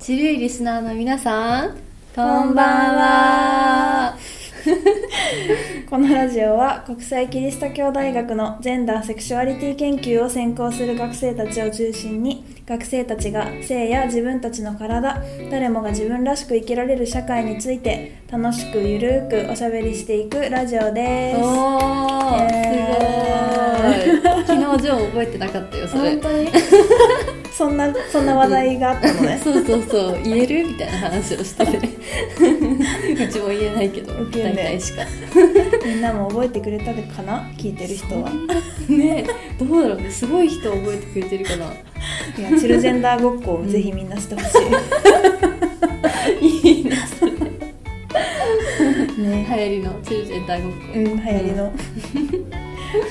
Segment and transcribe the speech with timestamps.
[0.00, 1.76] ちるいリスナーの皆さん
[2.16, 4.16] こんばんは。
[5.90, 21.40] このラジオは国際キリスト教大学のジェンダーセクシュアリティ研究を専攻する学生たちを中心に学生たちが性や自分たちの体誰もが自分らしく生きられる社会について楽しくゆるくおしゃべりしていくラジオです。
[21.42, 22.88] おーイエ
[24.06, 24.46] すごい。
[24.46, 26.12] 昨日ジョー覚えてなかったよそれ。
[26.12, 26.48] 本当に？
[27.60, 29.38] そんなそんな話題があったのね。
[29.44, 30.22] そうそうそう。
[30.22, 31.76] 言えるみたいな話をしてて。
[33.22, 35.02] うちも言えないけど大体しか。
[35.84, 37.50] みんなも覚えてくれたかな？
[37.58, 38.30] 聞いてる人は。
[38.88, 39.26] ね
[39.58, 40.10] どうだろうね。
[40.10, 41.66] すごい人覚えてくれてるかな。
[42.38, 44.46] いやチルジェンダーごっこをぜひみんなしてほし
[46.40, 46.40] い。
[46.72, 47.32] いいねそれ。
[47.32, 47.38] ね。
[49.18, 50.78] 流行りのチルジェンダーごっこ。
[50.94, 51.70] うん流行りの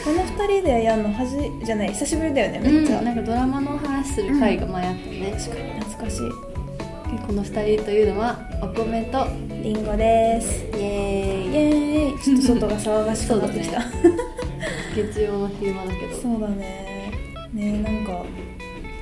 [0.03, 1.89] この二人でやるのはじじゃない。
[1.89, 6.19] 久しぶりだよねめっちゃ、うん、なんかドラマの話する回が前あったね、確かに懐かしい。
[6.19, 9.27] でこの2人というのはお米と
[9.63, 10.65] リンゴです。
[10.77, 11.55] イエイーイ。
[11.55, 12.19] エーイ。
[12.19, 13.81] ちょっと外が騒がしくなってきた。
[13.81, 13.91] そう
[14.95, 16.15] 月曜の昼間だけど。
[16.15, 17.11] そうだね。
[17.53, 18.25] ねなんか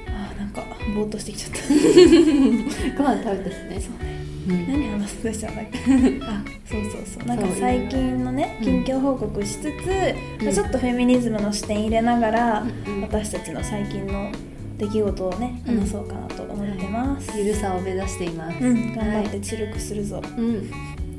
[0.07, 0.63] あなんか
[0.95, 1.59] ぼーっとしてきちゃった。
[3.03, 3.79] ご飯食べたしね。
[3.79, 4.11] そうね。
[4.11, 4.16] うん
[4.47, 5.47] 何話すとした？
[5.47, 5.79] っ け
[6.23, 7.01] あそうそう。
[7.05, 8.65] そうなんか最近のねうん。
[8.65, 10.45] 近況報告しつつ、うん。
[10.45, 12.65] まあちょっとフェミニズムの視点入れながら、
[13.01, 14.31] 私たちの最近の
[14.77, 15.79] 出来事をねうん。
[15.79, 18.63] 話そうかなと思ってます、ゆるさを目指しています。
[18.63, 19.29] うん、頑張っはい。
[19.29, 20.69] てチルクするぞ、うん。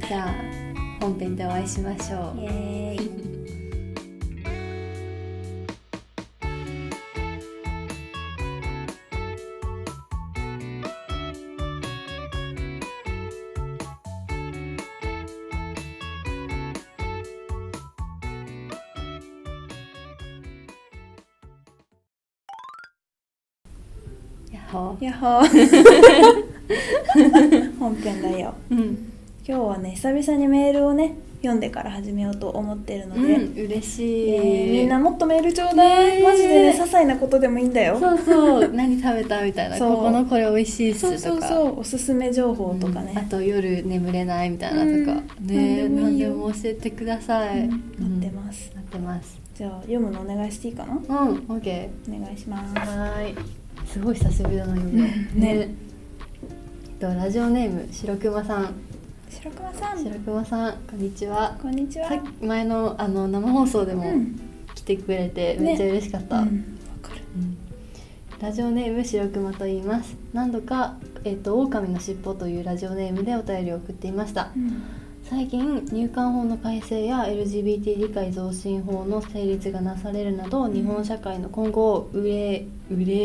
[0.07, 0.35] じゃあ
[1.01, 2.41] 本編でお会いしましょう。
[2.41, 3.38] イエーイ
[25.09, 25.49] やっほー。
[27.79, 28.55] 本編だよ。
[28.71, 29.13] うん、
[29.47, 36.29] 今日はね久々にメールをね読んでから始めようと思ってるので、うん、嬉しい、えーみんなもっとメールちょうだい、ねー。
[36.29, 37.99] マジでね些細なことでもいいんだよ。
[37.99, 38.69] そうそう。
[38.75, 39.77] 何食べたみたいな。
[39.77, 39.97] そう。
[39.97, 41.49] ここのこれ美味しいっそうすとか。
[41.49, 43.13] そうそうおすすめ情報とかね。
[43.13, 43.19] うん。
[43.19, 45.47] あ、と夜眠れないみたいなとか、うん。
[45.47, 48.19] ね何何でも教えてください、うん。
[48.19, 49.39] ってます、待ってます。
[49.55, 50.95] じゃあ読むのお願いしていいかな？
[50.95, 52.75] うんオッケお願いします。
[52.75, 53.35] ーはーい
[53.89, 55.11] すごい久しぶりだな読むのうん
[55.41, 55.49] ね。
[55.57, 55.71] えっ
[57.01, 58.75] とラジオネーム白熊さん。
[59.31, 60.05] 白熊さん。
[60.05, 61.57] 白熊さんこんにちは。
[61.63, 62.09] こんにちは。
[62.09, 64.39] さっき前のあの生放送でもうん。
[64.75, 65.63] 来てくれてね。
[65.63, 66.43] めっちゃ嬉しかった、うん。
[66.43, 66.49] わ
[67.01, 67.57] かるうん。
[68.41, 70.17] ラジオネーム白熊と言います。
[70.35, 74.53] 何度か「えっと狼のしっぽ」というラジオネームでお便りを送っていました。
[74.55, 74.83] うん
[75.29, 82.67] 最近入管法の改正や LGBT 理解増進法の成立がなされるなど日本社会の今後を憂え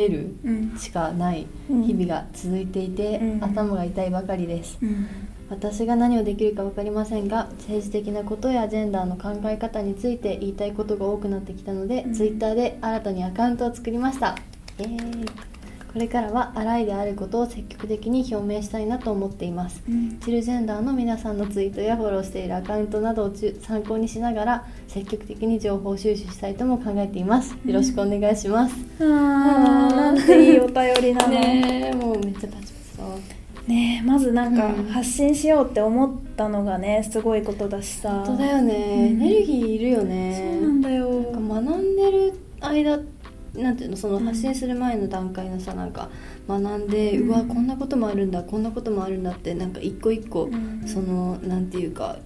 [0.09, 0.77] るうん。
[0.77, 1.83] しかないうん。
[1.83, 3.43] 日々が続いていて、うん。
[3.43, 4.77] 頭が痛いばかりです。
[4.81, 5.07] うん。
[5.49, 12.13] 私が何をできるか分かりませんが政治的なことやジェンダーの考え方について言いたいことが多くなってきたので、うん。
[12.13, 14.35] Twitter で新たにアカウントを作りました。
[14.77, 15.52] イエーイ
[15.93, 19.83] これからはアライであることを積極的に表明したいなと思っています。
[19.87, 20.19] うん。
[20.19, 27.55] チルジェンダーの皆さんのツイートやフォローしているアカウントなどを参考にしながら積極的に情報収集したいとも考えています。
[27.63, 29.05] よろしくお願いします、あー
[29.95, 33.03] なんていいお便りなのねえもうめっちゃパチパチだ
[33.67, 34.85] ねえまずなんかうん。
[34.87, 38.09] 発信しようって思ったのがねすごいことだしさ。
[38.25, 42.99] 本当だよね、うんエネルギーいるよねそうなんだよなんか学んでる間
[43.55, 46.09] なんていうのそのうん発信する前の段階のさなんか
[46.47, 50.83] 学んで、ううんわこんなこともあるんだこんなこともあるんだってなんか一個一個、うん。
[50.87, 52.17] そのなんていうか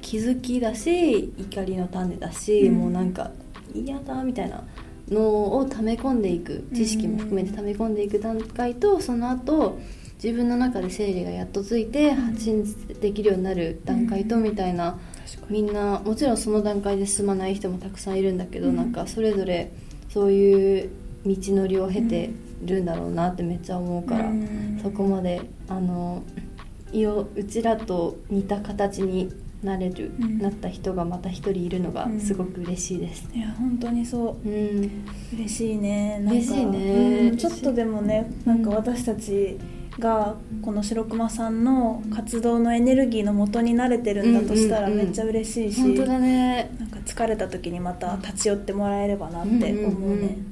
[0.00, 2.74] 気づきだし怒りの種だし、うん。
[2.78, 3.30] もうなんか
[3.72, 4.64] 嫌だみたいな
[5.08, 9.78] のを溜め込んでいく知識も含めて溜め込んでいく段階とその後
[10.22, 12.64] 自分の中で整理がやっとついて発信
[13.00, 14.98] できるようになる段階とみたいな、
[15.48, 18.76] みんなもちろんその段階で進まない人もたくさんいるんだけど、うん。
[18.76, 19.72] なんかそれぞれ
[20.12, 20.90] そういう
[21.24, 22.30] 道のりを経て
[22.64, 24.78] るんだろうなってめっちゃ思うから、うん。
[24.82, 26.22] そこまであの
[26.92, 30.38] うちらと似た形になれる、うん。
[30.38, 33.28] なった人がまた一人いるのがすごく嬉しいです。
[33.32, 34.48] いや本当にそう。
[34.48, 35.04] うん、
[35.34, 36.20] 嬉しいね。
[36.26, 37.30] 嬉しいね。
[37.30, 37.36] うん。
[37.36, 39.58] ちょっとでもねなんか私たち
[39.98, 46.70] がこの白熊さんの活動のエネルギーの元になれてるんだとしたらうんうんうんめっちゃ嬉しいし、本当だね。
[46.78, 49.86] なんか疲れた時にまた立ち寄ってもらえればなって思うね、ん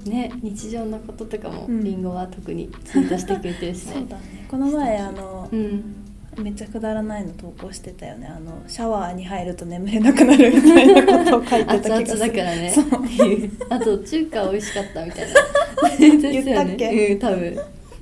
[0.05, 0.11] んん。
[0.11, 1.85] ね日常のこととかもうん。
[1.85, 3.93] りんごは特にツイートしてくれてるしね。
[3.94, 4.46] そうだね。
[4.50, 5.94] この前あの、うん。
[6.43, 8.26] めっちゃくだらないの投稿してたよね。
[8.29, 12.19] あのシャワーに入ると眠れなくなるみたいなことを書いてた気がする。
[12.20, 12.73] だからね。
[13.70, 15.96] あと中華美味しかったみたいな。
[15.99, 16.90] 言ったっけ？
[17.14, 17.58] うん多分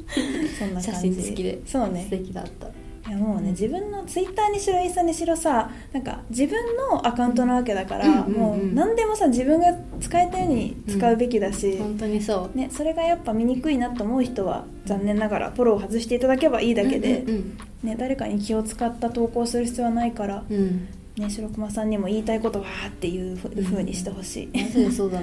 [0.59, 1.15] そんな写感じ。
[1.15, 1.61] 真付きで。
[1.65, 2.07] 素そうね。
[2.11, 2.69] 敵だった。
[3.09, 8.33] いやもうね自分のツイッターにしろインスタにしろさなんか自分のアカウントなわけだから、うんうんうんうん。
[8.33, 12.59] もう何でもさ自分が使えたように使うべきだし、本当にそう。
[12.59, 25.21] ね、それがやっぱ見にくいなと思う人は残念ながらフォローを外していただけばいいだけで、うんね、誰かに気を使った投稿する必要はないから、うん、うんね、白熊さんにも言いたいことわーっていうふうにしてほしい、マジでそうだ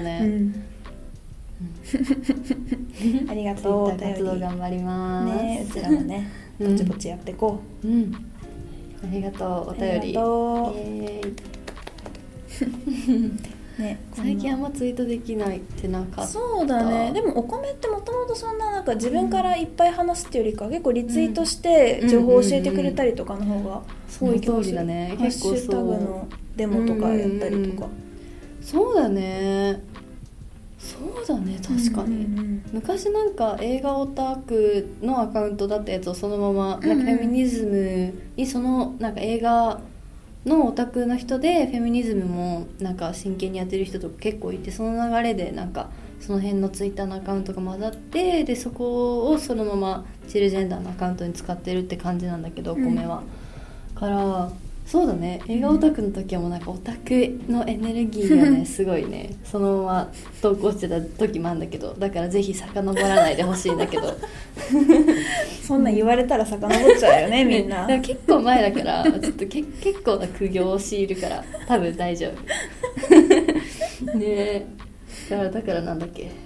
[3.28, 6.30] ありがとう活動り頑張ります、ねうちらもね
[6.60, 6.72] うん。
[6.72, 7.86] ぼちぼちやっていこう。
[7.86, 8.14] ん。
[9.02, 10.12] ありがとうおう、便り
[13.78, 17.10] ね 最近あんまツイートできないってなかそうだね。
[17.12, 22.08] でもお米ってもともとそんななんか自分からいっぱい話すっていうよりか結構リツイートしてうん。
[22.08, 23.82] 情報を教えてくれたりとかの方が
[24.20, 24.62] 多い気がする。
[24.62, 27.88] その通りだねハッシュタグのデモとかやったりとか。
[28.62, 29.82] そうだね
[31.26, 32.64] そうだね確かに、うんうん。
[32.72, 39.80] 昔なんか映画オタクのアカウントだったやつをそのままなんかフェミニズムにそのなんか映画
[40.46, 52.94] のオタクの人でフェミニズムもなんか真剣にやってる人とか結構いてその流れでなんかその辺のツイッターのアカウントが混ざってでそこをそのままチルジェンダーのアカウントに使ってるって感じなんだけどおうん。
[52.94, 53.22] 米は、
[53.94, 54.50] から
[54.86, 55.40] そうだね。
[55.48, 59.30] 映画オタクの時はもうなんかオタクのエネルギーがね すごいね。
[59.42, 64.14] そのまま投稿してた時もあるんだけどだからぜひ遡らないでほしいんだけど。
[65.66, 67.86] そんなん言われたら遡っちゃうよね みんな。
[67.86, 74.18] でも結構前だからちょっとけ結構な苦行を強いるから多分大丈夫。
[74.18, 74.66] ねえ。
[75.30, 76.43] だからだからなんだっけ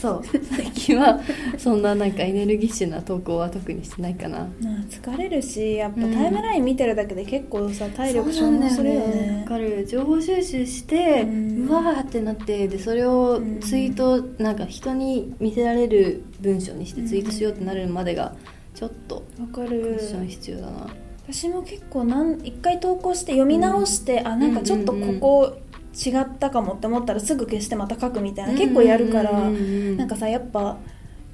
[0.00, 0.22] そう。
[0.42, 1.20] 最近は
[1.58, 4.48] そんななんかエネルギッシュな投稿は特にしてないかな。
[4.88, 6.12] 疲れるしやっぱうん。
[6.14, 9.40] タイムライン見てるだけで結構さ体力消耗するよね。
[9.42, 9.86] わかる。
[9.86, 18.34] 情報収集して、ううんわーってなってでそれをツイート、なんか人に見せられる文章にしてツイートしようってなるまでが
[18.74, 20.86] ちょっとわかクるッション必要だな、
[21.28, 25.58] 私も結構なん一回投稿して読み直して、あなんかちょっとここ
[25.94, 30.78] 違ったかもって思ったらすぐ消してまた書くみたいな結構やるから、なんかさやっぱ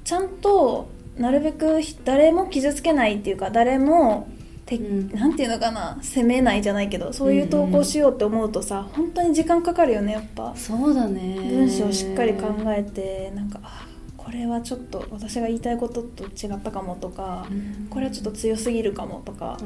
[0.03, 4.27] ちゃんとなるべく誰も傷つけないっていうか誰も
[4.67, 5.09] て、うん。
[5.11, 10.53] なんていうのかな責めないじゃないけどそういう投稿しようって思うとさ本当に時間かかるよねやっぱ。
[10.55, 11.37] そうだね。
[11.49, 13.87] 文章をしっかり考えてなんかあ
[14.17, 17.87] これはちょっと私が言いたいことと違ったかもとか、うん。
[17.89, 19.57] これはちょっと強すぎるかもとか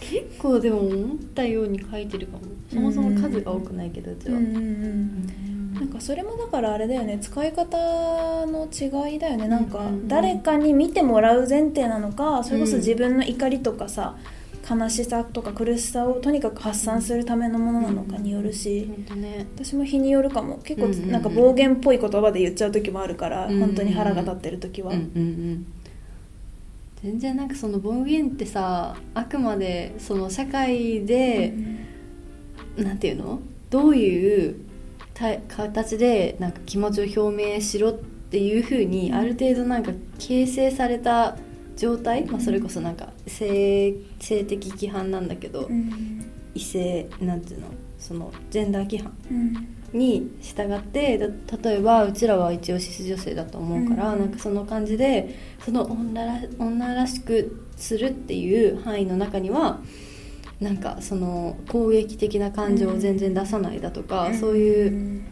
[0.00, 2.42] 結構でも思ったように書いてるかも。
[2.72, 7.18] そもそも数が多くないけどうちは、なんかそれもだからあれだよね。
[7.20, 9.48] 使い方の違いだよね。
[9.48, 14.16] なんか誰かに見てもらう前提なのかそれこそ自分の怒りとかさ
[14.70, 18.88] 悲しさとか苦しさをとにかく発散するためのものなのかによるし。
[19.16, 20.58] ね私も日によるかも。
[20.62, 23.66] 結構なんか暴言っぽい言葉で言っちゃう時もあるからうんうんうん。
[23.68, 24.92] 本当に腹が立ってる時は。
[24.92, 25.66] うんうんうん
[27.02, 31.54] 全然なんかその暴言ってさあくまでその社会で、
[32.76, 33.40] なんていうの？
[33.70, 34.56] どういう
[35.14, 41.36] た形でなんか気持ちを表明しろっていうふうにある程度なんか形成された
[41.76, 46.30] 状態、まあ、それこそなんか性性的規範なんだけど、うん。
[46.54, 47.68] 異性なんていうの？
[47.98, 49.16] そのジェンダー規範。
[49.30, 51.26] うんに従ってだ
[51.62, 54.20] 例えばうちらは一応シス女性だと思うから、うん。
[54.20, 59.80] なんかその感じでその女ら女らしくするっていう範囲の中には
[60.60, 65.22] なんかその攻撃的な感情を全然出さないだとか、そういう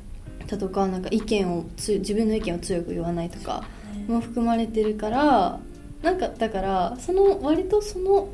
[0.47, 3.65] だとかなんか意見をつ自分の意見を強く言わないとか
[4.07, 5.61] も含まれてるから
[6.03, 8.29] なんかだからその割とその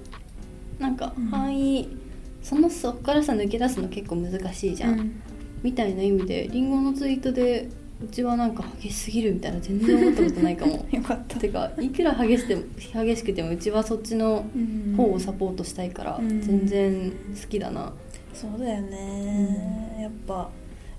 [0.79, 1.27] なんかうん。
[1.27, 1.97] 範囲、
[2.43, 5.23] そのそこからさ抜け出すの結構難しいじゃん、うん
[5.65, 7.69] みたいな意味でリンゴのツイートで
[8.03, 10.85] うちはなんか激しすぎるみたいな全然思ったことないかも。
[10.93, 11.41] よかった。
[11.41, 12.63] てかいくら激しても
[13.05, 14.45] 激しくてもうちはそっちの
[14.95, 16.41] 方をサポートしたいから、うん。
[16.43, 17.93] 全然好きだな、
[18.35, 20.51] そうだよね、やっぱ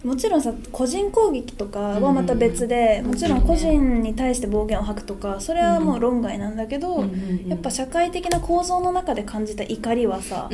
[0.03, 3.11] もちろんさ個人攻撃とかはまた別で、うん。
[3.11, 7.05] もちろん個人に対して暴言を吐くとかそれはもう論外なんだけど、
[7.47, 10.49] やっぱ社会的な構造の中で感じた怒りはさ、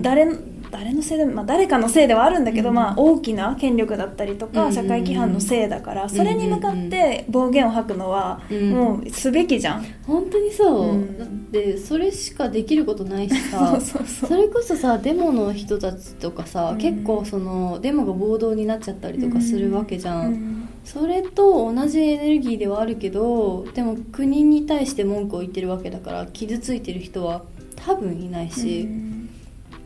[0.00, 0.26] 誰
[0.72, 2.74] 誰のせいでも、まあ、誰かのせいではあるんだけど、うん。
[2.74, 8.70] まあ、大きな権力だったりとか、うん社会規範のせいだからそれに向かって暴言を吐くのは、うん。
[8.70, 11.18] もうすべきじゃん、本当にそう、うん。
[11.18, 16.78] だってそれしかできることないしさ それこそさデモの人たちとかさ、うん。
[16.78, 20.68] 結構そのデモが暴動になっちゃったりとかするわけじゃん、うん。
[20.84, 27.42] それと同じエネルギーではあるけどでも国に対して文句を言ってるわけだから傷ついてる人は
[27.76, 29.28] 多分いないし、うん。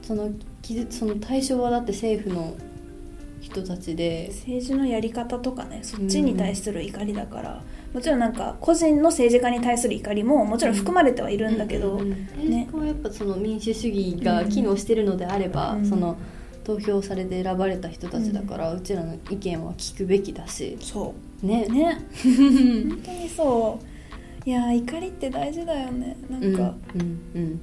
[0.02, 0.55] その傷
[0.90, 2.54] その対象はだって政府の
[3.40, 4.28] 人たちで。
[4.32, 7.62] 政治のやり方とかねそっちに対する怒りだから、
[7.94, 12.50] もちろんなんか個人の政治家に対する怒りももちろん含まれてはいるんだけど、うんうんうん。
[12.50, 12.66] ね。
[12.66, 15.87] 政治家はやっぱその民主主義が機能してるのであれば、うん。
[15.87, 16.16] その
[16.64, 20.76] 投票されて選ばれた人たちだから、うちらの意見は聞くべきだし。
[20.80, 21.73] そねう。
[21.73, 21.99] ね。
[22.90, 24.49] 本当にそう。
[24.49, 26.16] いやー怒りって大事だよね。
[26.28, 27.61] なんか、うんうん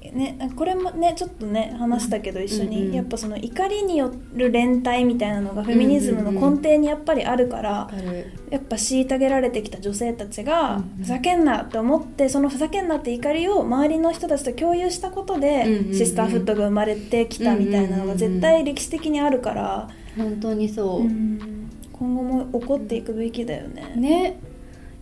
[0.00, 2.94] ねこれもねちょっとね話したけど一緒に、うんうん。
[2.94, 8.32] やっぱその怒りによる連帯みたいなのがフェミニズムの根底にやっぱりあるから、わかる。
[8.50, 11.02] やっぱ虐げられてきた女性たちが、うんうん。
[11.02, 15.94] ふざけんなって思ってそのふざけんなって怒りを周りの人たちと共有したことで、うんうんうん。
[15.94, 21.70] シスターフットが生まれてきたみたいなのが絶対歴史的にあるから、本当にそう、うん。
[21.92, 23.92] 今後も起こっていくべきだよね。
[23.96, 24.40] ね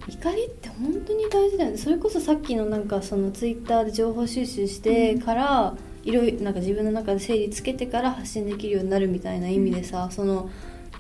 [0.09, 1.77] 怒りって本当に大事だよね。
[1.77, 5.75] それこそさっきのなんかそのツイッターで情報収集してから、
[6.05, 10.51] いろいろなんか自分の中で整理つけてから発信できるようになるみたいな意味でさ、その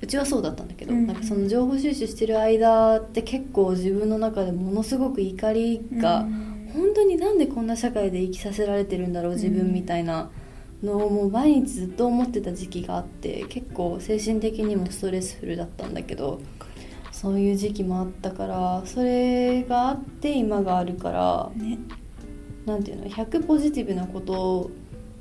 [0.01, 1.07] うちはそうだったんだけど、うん。
[1.07, 6.71] なんかその情報収集してる間って結構自分の中でものすごく怒りが、うん。
[6.73, 10.31] 本当になんでこんな社会で生きさせられてるんだろう自分みたいな
[10.83, 16.41] のをもう毎日ずっと思ってた時期があって結構精神的にもストレスフルだったんだけど
[17.21, 21.79] そういう時期もあったからそれがあって今があるからね。
[22.65, 24.71] なんていうの100ポジティブなこと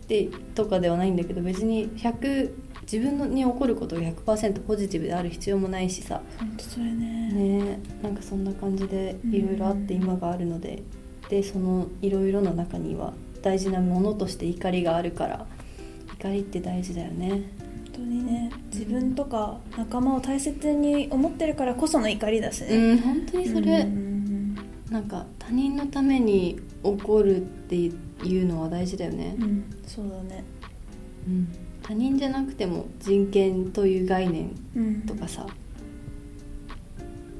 [0.07, 2.51] でとかではないんだけど別に100
[2.81, 6.21] 自分のに起こることが100%ポジティブである必要もないしさ。
[6.37, 7.31] 本当それね。
[7.33, 7.79] ね。
[8.03, 10.83] なんかそんな感じでいろいろあって今があるので、
[11.29, 15.47] でそのいろいろの中には大事なものとして怒りがあるから。
[16.19, 17.43] 怒りって大事だよね。
[17.56, 17.56] 本
[17.97, 24.55] 当にね自分とか仲間を大切に思ってるからこその怒りだしうね、ん本当にそれ、うん。
[24.89, 27.91] なんか他人のために怒るってい
[28.41, 30.43] うのは大事だよね、うんそうだね。
[31.27, 31.47] うん。
[31.81, 35.01] 他人じゃなくても人権という概念うん。
[35.01, 35.45] とかさ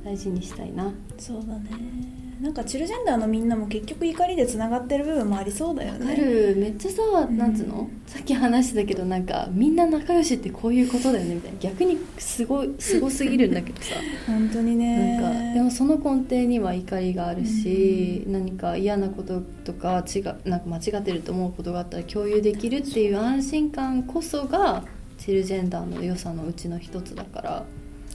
[0.03, 0.91] 大事にしたいな。
[1.17, 6.55] そうだねなんかチルジェンダーのみんなも結局怒りでつながってる部分もありそうだよわねかる。
[6.57, 7.89] めっちゃさ、んなんつうの？
[8.05, 11.57] さっき話してたけどなんかみんな仲良しってこういうことだよねみたいな。
[11.59, 13.95] 逆にすごいすごすぎるんだけどさ。
[14.27, 15.19] 本当にね。
[15.19, 24.83] なんかでもその根底には怒りがあるし、何か嫌なこととか違うなんか間違ってると思うことがあったら共有できるっていう安心感こそが
[25.17, 27.65] チルジェンダーの良さのうちの一つだから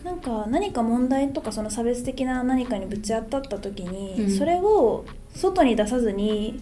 [0.05, 4.31] なんか何か問題とかその差別的な何かにぶち当たった時に、うん。
[4.31, 5.05] それを
[5.35, 6.61] 外に出さずに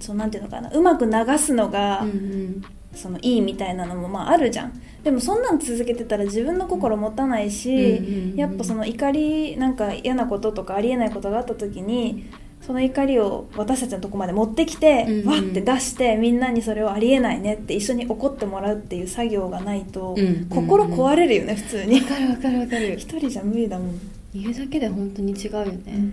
[0.00, 2.62] そうなんていうのかなうまく流すのが、うんうん。
[2.94, 4.82] そのいいみたいなのもまああるじゃん。
[5.02, 12.26] でもそんなん続けてたら自分の心持たないし、やっぱその怒りなんか嫌なこととかありえないことがあった時に
[12.66, 15.28] その怒りを私たちのとこまで持ってきて、うんうん。
[15.28, 20.46] わって出してみんなにそれをありえないねって一緒に怒ってもらうっていう作業がないと、うんうんうん。
[20.48, 22.00] 心壊れるよね普通に。
[22.00, 22.94] わかるわかるわかる。
[22.96, 24.00] 一人じゃ無理だもん、
[24.34, 26.12] 言うだけで本当に違うよね、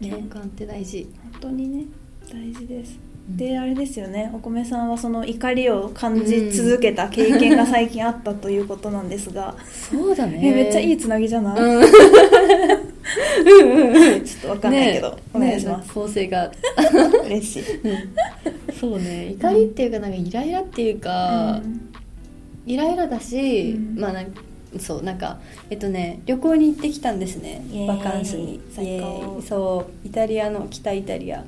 [0.00, 0.10] ね。
[0.10, 1.08] 共感って大事。
[1.32, 1.84] 本当にね
[2.30, 4.30] 大事です、うんであれですよね。
[4.32, 9.56] お米さんはその怒りを感じ続けた経験が最近あったということなんですが、
[9.90, 10.38] そうだね。
[10.42, 11.86] えめっちゃいいつなぎじゃない、うん。
[14.24, 16.52] ちょっとわかんないけど、ねお願いします、ね構成が。
[17.24, 17.62] 嬉しい、
[18.78, 19.30] そうね。
[19.32, 21.60] 怒りっていうかなんかイライラっていうか、
[22.64, 23.98] イライラだし、うん。
[23.98, 24.26] まあなん
[24.80, 25.38] そうなんか
[25.70, 27.62] えっとね旅行に行ってきたんですね。
[27.86, 28.60] バカンスに。
[28.70, 29.42] 最高。
[29.46, 31.44] そうイタリアの北イタリア。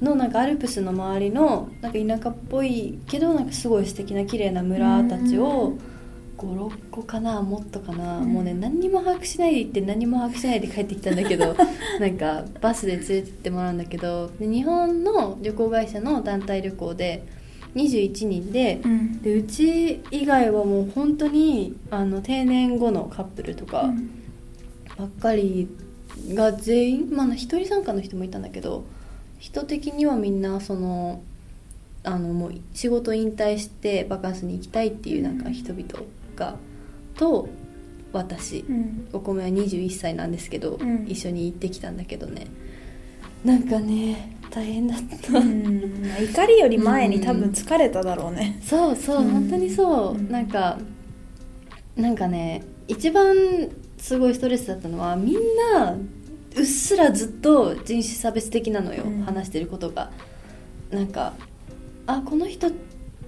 [0.00, 5.74] のなんかアルプスの周りのなんか田舎っぽいけどなんかすごい素敵な綺麗な村たちを
[6.36, 8.32] 56個かなもっとかな、うん。
[8.32, 11.56] もうね何にも把握しないで行って何も把握しないで帰ってきたんだけど
[12.00, 17.24] なんかバスで連れてってもらうんだけどで日本の旅行会社の団体旅行で
[17.76, 19.22] 21人でうん。
[19.22, 23.92] でうち以外はもう本当にあの定年後のカップルとか
[24.96, 25.68] ばっかり
[26.30, 28.84] が全員まあ一人参加の人もいたんだけど
[29.38, 31.22] 人的にはみんなその
[32.02, 35.84] あのもう仕事引退してバカンスに行きたいっていうなんか人々
[36.36, 36.56] が
[37.16, 37.48] と
[38.12, 39.08] 私うん。
[39.12, 41.06] お米は21歳なんですけど、うん。
[41.06, 42.46] 一緒に行ってきたんだけどね。
[43.44, 45.38] なんかね大変だった、
[46.22, 49.30] 怒りより前に多分疲れただろうね、そうそう、うん。
[49.30, 50.30] 本当にそう、うん。
[50.30, 50.78] なんか
[51.96, 53.34] なんかね一番
[53.98, 55.34] すごいストレスだったのはみん
[55.74, 55.92] な
[56.56, 59.22] うっすらずっと人種差別的なのよ、うん。
[59.22, 60.10] 話してることが。
[60.90, 61.32] なんか
[62.06, 62.70] あこの人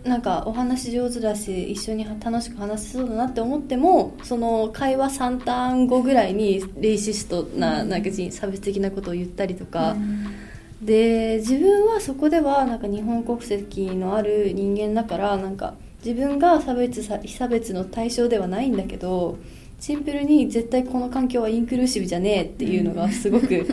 [0.05, 9.97] なんかお話上手だし一緒に楽しく話せそうだなって思ってもその会話3ターン後ぐらいにレイシストななんか人差別的なことを言ったりとか、
[10.83, 19.39] で自分はそこではなんか日本国籍のある人間だからなんか自分が差別さ差別の対象ではないんだけど
[19.81, 23.67] シンプルに絶対この環境はインクルーシブじゃねえっていうのがすごく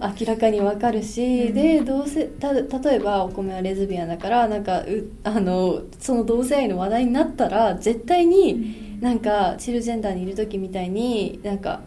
[0.00, 1.54] 明らかにわかるし、うん。
[1.54, 11.80] でどうせた例えばお米はレズビアンだからなんかうあのその同性愛の話題になったら絶対になんかチルジェンダーにいる時みたいになんか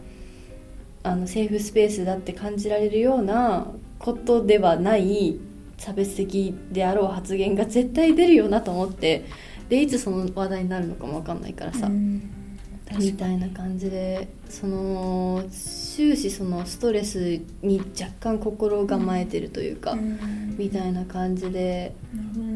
[1.04, 3.68] あのセーフスペースだって感じられるような
[4.00, 5.40] ことではない
[5.78, 9.26] 差別的であろう発言が絶対出るよなと思って
[9.70, 12.30] でいつその話題になるのかも分かんないからさ、うん。
[12.98, 20.56] みたいな感じでその終始そのストレスに若干心を構えてるというか、うん。
[20.58, 21.94] みたいな感じで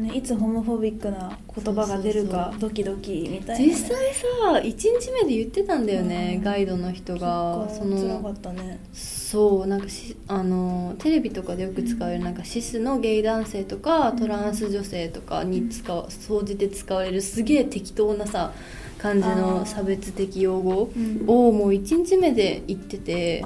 [0.04, 4.26] ねいつホモフォビックな言葉が出るかドキドキみたいなね、実際さ
[4.60, 6.44] 1日目で言ってたんだよね、うん。
[6.44, 7.66] ガイドの人が。
[7.68, 8.78] そそっか辛かのったね。
[8.92, 12.34] そうなんかしあのテレビとかでよく使われるなん。
[12.34, 18.52] かシスのゲイ男性とかトランス女性とかに使う総じて使われるすげえ適当なさ
[18.98, 19.66] 感じあのー。
[19.66, 21.24] 差別的用語うん。
[21.26, 23.44] をもう1日目で言ってて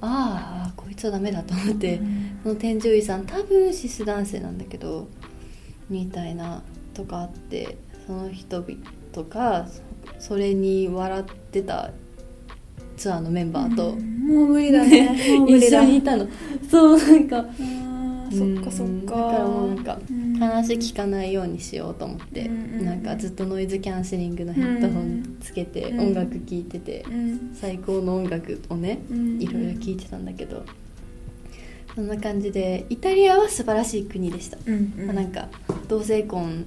[0.00, 2.00] ああこいつはダメだと思って、
[2.44, 5.08] その添乗員さん多分シス男性なんだけど
[5.88, 6.62] みたいな
[6.94, 8.76] とかあってその人々
[9.12, 9.82] とかそ
[10.20, 11.90] それに笑ってた
[12.96, 14.26] ツアーのメンバーと、うん。
[14.26, 15.16] もう無理だね。
[15.46, 15.82] 一だ。
[15.82, 16.26] 緒にいたの。
[16.68, 17.44] そうなんか。
[18.30, 19.16] そっかそっうんか。
[19.16, 20.34] だからもうなんかうん。
[20.34, 26.00] 話聞かないようにしようと思って、うんなんかずっとノイズキャンセリングのヘッドホンつけてうん。
[26.00, 27.54] 音楽聴いてて、うん。
[27.54, 30.64] 最高の音楽をねうんいろいろ聴いてたんだけど
[31.98, 35.06] そんな感じでイタリアは素晴らしい国でした、うんうん。
[35.06, 35.48] まあなんか
[35.88, 36.64] 同性婚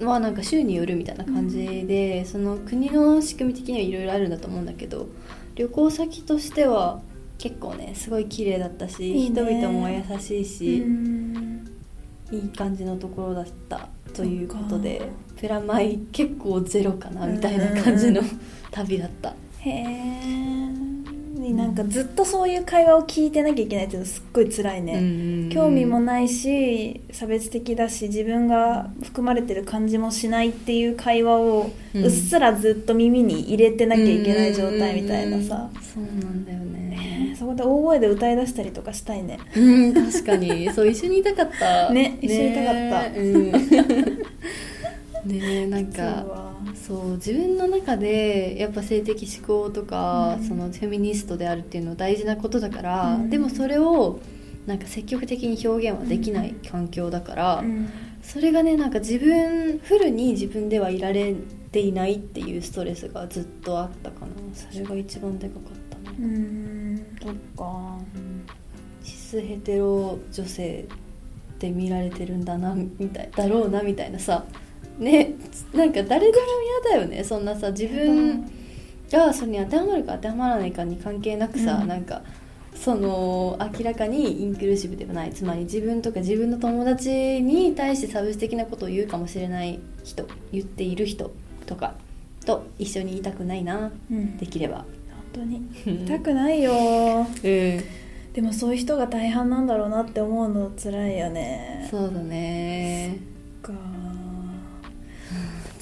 [0.00, 5.08] はなんか州によるみたいな感じで、その国の仕組み的にはいろいろあるんだと思うんだけど
[5.54, 7.02] 旅行先としては
[7.36, 9.42] 結構ねすごい綺麗だったしいいね。
[9.42, 11.68] 人々も優しいし、うん。
[12.32, 18.22] いい感じのところだったということでプラマイ結構ゼロかなみたいな感じの
[18.70, 19.34] 旅だった。
[19.58, 20.57] へえ
[21.58, 35.68] なんかずっとそういう会話を聞いてなきゃいけないっていうのすっごい辛いね、興味もないし差別的だし自分が含まれてる感じもしないっていう会話をうっすらずっと耳に入れてなきゃいけない状態みたいなさ。
[35.74, 37.34] うんそうなんだよね。
[37.36, 39.40] そこで大声で歌い出したりとかしたいね。
[39.56, 40.70] うん確かに。
[40.72, 41.92] そう 一緒にいたかった。
[41.92, 43.10] ね一緒にいたかった。
[43.10, 43.52] ねうん
[45.28, 50.44] ねなんかわそう自分の中でやっぱ性的思考とか、うん。
[50.44, 53.30] そのフェミニストであるっていうのは大事なことだから、うん。
[53.30, 54.20] でもそれを
[54.66, 57.88] なんか積極的に表現はできない環境だから、うん。
[58.22, 61.34] それがねなんか自分フルに自分ではいられ
[61.72, 64.32] ていないっていうストレスがずっとあったかな。
[64.54, 67.06] それが一番でかかったうね、ん。
[67.22, 67.98] そっか。
[69.02, 70.86] シスヘテロ女性
[71.54, 74.44] って見られてるんだなみたいだろうなみたいなさ
[74.98, 75.34] ね
[75.72, 76.44] なんか誰でも
[76.84, 78.50] 嫌だよねそんなさ自分
[79.10, 81.88] がそれに当てはまるか当てはまらないかに関係なくさ、うん。
[81.88, 82.22] なんか
[82.74, 91.32] その明らかにインクルーシブではないつまり自分とか自分の友達に対して差別的なことを言うかもしれない人言っている人
[91.66, 91.94] とか
[92.46, 94.36] と一緒にいたくないなうん。
[94.38, 94.78] できれば。
[94.78, 94.86] 本
[95.32, 95.68] 当に。
[95.86, 96.04] うん。
[96.04, 96.72] 痛くないよ。
[96.72, 97.82] うん。
[98.32, 101.86] でもそういう人が大半なんだろうなって思うの辛いよね。
[101.90, 103.18] そうだね。
[103.60, 103.72] か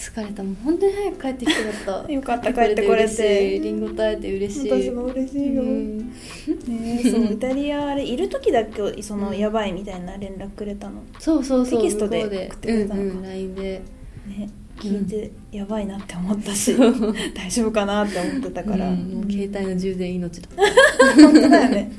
[0.06, 0.42] 疲れた。
[0.42, 2.12] もう本当に早く帰ってきてよかった。
[2.12, 3.04] よかった帰ってこれて。
[3.04, 3.60] 嬉しい。
[3.60, 4.70] リンゴと会えて嬉しい。
[4.70, 5.98] 私も嬉しいよ、うん。
[5.98, 9.38] ねえそうイタリアあれいる時だけそのうん。
[9.38, 11.80] やばいみたいな連絡くれたの、そうそうそう。
[11.80, 13.00] テキストで送ってくれたのか？
[13.00, 13.82] うんうん、LINE で。
[14.28, 16.94] ね聞いてやばいなって思ったし、そう。
[17.34, 20.48] 大丈夫かなって思ってたから、うんもう携帯の充電命だ
[21.16, 21.90] 本当だよね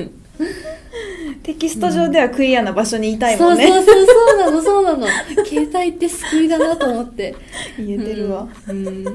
[1.48, 5.08] テキスト上ではクリアな場所にいたいもんね、そうそうそうそうなのそうなの。
[5.48, 7.34] 携帯って救いだなと思って。
[7.78, 9.14] 言えてるわ、うん、うん。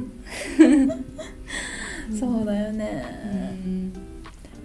[2.19, 3.05] そうだようね、
[3.67, 3.93] ん。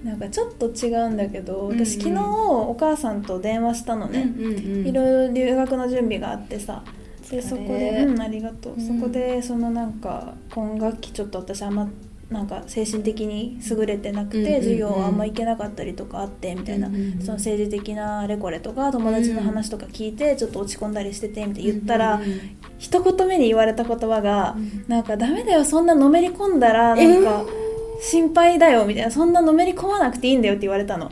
[0.02, 1.86] なんかちょっと違うんだけどうんうん。
[1.86, 4.50] 私昨日お母さんと電話したのね、うんう
[4.84, 6.86] んいろいろ留学の準備があってさ。
[7.30, 11.90] でそこでうんありがとう、うんそこでそのなんか今学期ちょっと私あんま
[12.30, 16.90] なんか精神的に優れてなくて、授業あんま行けなかったりとかあってみたいな、
[17.22, 22.22] その政治的なあれこれとか友達の話とか聞いてちょっと落ち込んだりしててみたいな言ったら、
[22.78, 27.46] 一言目に言われた言葉が、うんなんかダメだよそんなのめり込んだらなんか
[28.02, 31.12] 心配だよみたいなそんなのめり込まなくていいんだよって言われたの。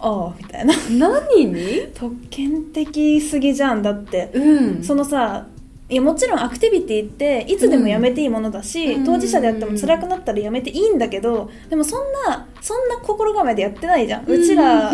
[0.00, 0.74] ああみたいな。
[0.90, 1.88] 何に？
[1.94, 4.30] 特権的すぎじゃんだって。
[4.32, 4.82] うん。
[4.82, 5.46] そのさ
[5.90, 14.92] いやもちろんアクティビティっていつでもやめていいものだし、うん当事者であっても辛くなったらやめていいんだけどでもそんなそんな心構えでやってないじゃん、うちら、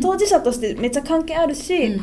[0.00, 1.98] 当事者としてめっちゃ関係あるし、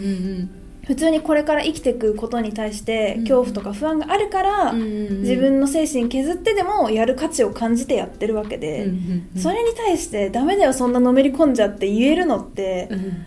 [0.86, 8.92] 普通にこれから生きていくことに対して恐怖とか不安があるから、自分の精神削ってでもやる価値を感じてやってるわけで、
[9.38, 13.26] それに対してダメだよそんなのめり込んじゃって言えるのってうん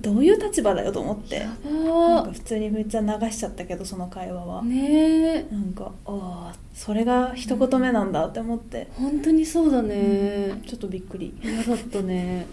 [0.00, 1.40] どういう立場だよと思って。
[1.40, 5.46] なんか普通にめっちゃ流しちゃったけどその会話は、ねえ。
[5.50, 10.62] なんかああそれが一言目なんだって思って、本当にそうだね。
[10.66, 11.34] ちょっとびっくり。
[11.42, 12.46] 嫌だったね。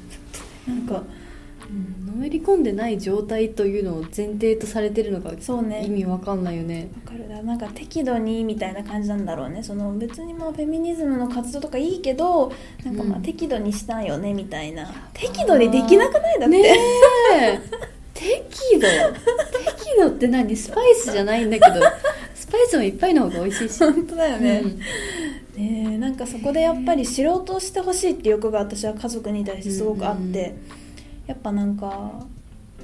[0.67, 1.03] なんか
[2.05, 5.83] のめり込んでない状態というのを前提とされてるのがそうね。
[5.85, 6.89] 意味わかんないよね。
[7.05, 7.41] わかるな。
[7.41, 9.63] なんか適度にみたいな感じなんだろうね。
[9.63, 13.23] その別にまあフェミニズムの活動とかいいけどなんかまあうん。
[13.23, 16.39] 適度にしたいよねみたいな、適度にできなくない？
[16.39, 16.75] だって、ね。
[17.33, 17.59] え
[18.13, 18.87] 適度。
[19.77, 20.55] 適度って何？
[20.55, 21.85] スパイスじゃないんだけど。
[22.33, 23.79] スパイスもいっぱいの方が美味しいし。
[23.79, 24.79] 本当だよね,、うん。
[25.89, 30.55] ねえなんかそこでやっぱり知ろうとしてほしいっていう欲が私は家族に対してすごくあって、
[31.27, 32.25] やっぱなんか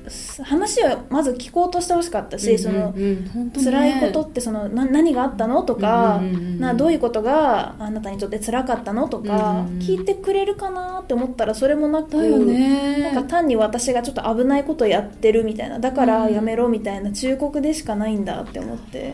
[0.10, 3.30] す話をまず聞こうとしてほしかったし、そのうんうん。
[3.30, 3.66] 本当ね。
[3.66, 6.60] 辛いことってそのな何があったのとか、うんうんうんうん。
[6.60, 9.80] などういうことがあなたにとって辛かったのとか、うんうんうん。
[9.80, 13.12] 聞いてくれるかなって思ったらそれもなくね。
[13.14, 19.14] なんか単に私がちょっと危ないことやってるみたいなだからやめろみたいな忠告でしかないんだって思って。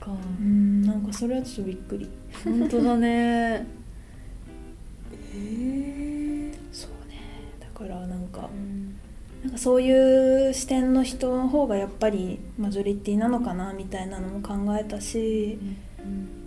[0.00, 0.10] か。
[0.40, 2.08] うんなんかそれはちょっとびっくり。
[2.44, 3.66] 本当だね。
[6.72, 7.20] そうね。
[7.60, 8.50] だからか。
[9.42, 15.58] なんかそういう視点の人の方がやっぱりマジョリティなのかなみたいなのも考えたし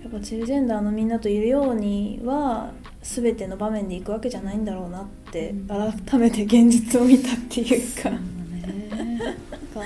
[0.02, 8.10] やっぱチルジェンダーのみんなといるようには全ての場面で行くわけじゃないんだろうなってうん改めて現実を見たっていうか。
[8.10, 9.18] そうん
[9.70, 9.82] か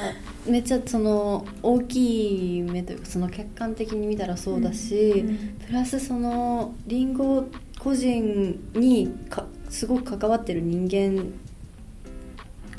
[0.48, 5.24] めっちゃその大きい目というかその客観的に見たらそうだし、
[5.68, 7.46] プラスそのリンゴ
[7.80, 11.32] 個人にかすごく関わってる人間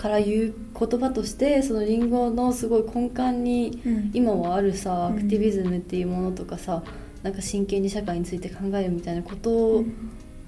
[0.04, 4.10] から言う言葉としてそのリンゴのすごい根幹にうん。
[4.12, 5.18] 今はあるさうん。
[5.18, 6.82] アクティビズムっていうものとかさ
[7.22, 9.82] なんか真剣に社会について考えるみたいなこと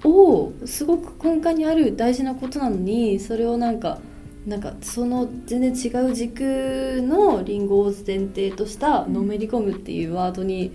[0.05, 3.99] をすごく根幹にある大事なことなのにそれをなんか
[4.47, 10.73] なんかその全然違う軸のリンゴを前提としたのめり込むっていうワードに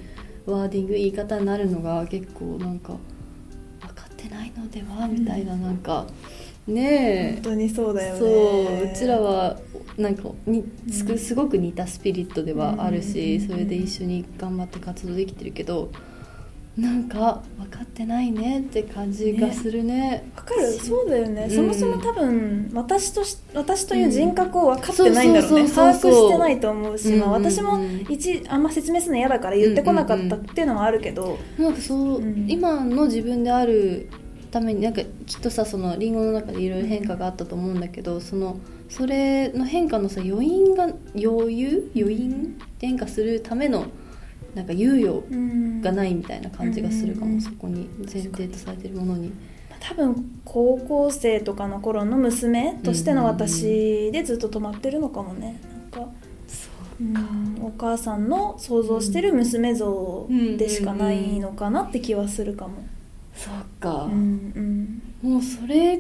[0.48, 2.98] ワーディング言い方になるのが結構なんか
[3.80, 5.08] 分かってないのでは？
[5.08, 6.08] みたいななんか
[6.68, 7.42] ねえ。
[7.42, 8.20] 本当にそうだよね。
[8.20, 9.58] そううちらは
[9.98, 15.92] なんかにすすごく似たスピリットではあるし、うんそれで一緒に頑張って活動できてるけど
[16.78, 20.32] なんか分かってないねって感じがするね。
[20.38, 20.72] わかる。
[20.72, 21.56] そうだよね、うん。
[21.56, 25.70] そもそも多分私とし私という人格を分かってないんだろうね。
[25.70, 32.46] 把握してないと思うし、私も一あんま説明するの嫌だから言ってこなかったっていうのはあるけど、なんかそう、うん。
[32.48, 34.08] 今の自分である
[34.52, 38.58] ためになんかきっとさそのリンゴの中でいろいろ変化があったと思うんだけどその
[38.90, 41.92] それの変化のさ余韻が余裕？
[41.96, 42.60] 余韻？
[42.80, 43.86] 変化するための
[44.54, 45.82] なんか猶予うん。
[45.82, 47.42] がないみたいな感じがするかも、うん。
[47.42, 49.32] そこに前提とされてるものに。
[49.80, 55.60] 多分高校生とかの頃の娘としての私でずっと止まってるのかもね。
[55.92, 56.12] なんか、
[57.00, 62.84] うん、お母さんの想像してる娘像でしかないのかなって気はするかも、
[63.36, 65.32] そうか、うんうん。
[65.32, 66.00] もうそれ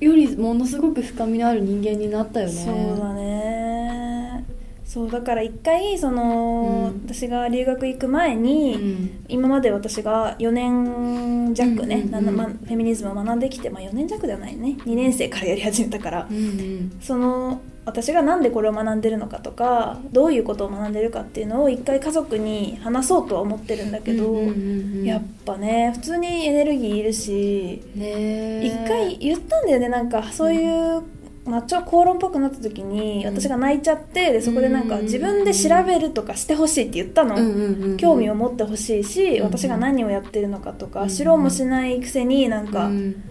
[0.00, 2.52] よりものすごく深みのある人間になったよね。
[2.52, 4.44] そうだね。
[4.84, 7.06] そうだから一回その、うん。
[7.06, 9.24] 私が留学行く前に、うん。
[9.28, 12.34] 今まで私が4年弱ね、うんうんうん。
[12.34, 14.76] フェミニズムを学んできて、まあ、4年弱ではないね。
[14.84, 16.98] 2年生からやり始めたから、うんうん。
[17.00, 31.02] その私がなんでこれを学んでるのかとかどういうことを学んでるかっていうのを一回家族に話そうとは思ってるんだけど、うんうんうんうんやっぱね普通にエネルギーいるし一回言ったんだよねなんかそういう、
[31.44, 33.38] まあ、ちょ口論っぽくなった時にうん。
[33.38, 41.08] 私が泣いちゃってでそこでなんかうん自分で調べるとかしてほしいって言ったの、うんうんうんうん興味を持ってほしいし、うん私が何をやってるのかとか、うん。
[41.08, 43.22] 知ろうもしないくせになんか、うん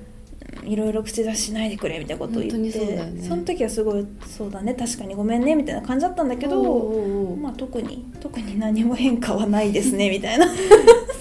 [0.64, 3.30] いろいろ口出ししないでくれみたいなことを言ってそね。
[3.30, 10.48] の時はすごいそうだね確かにごめんねみたいな感じだったんだけど、まあ、特に特に何も変化はないですね みたいな。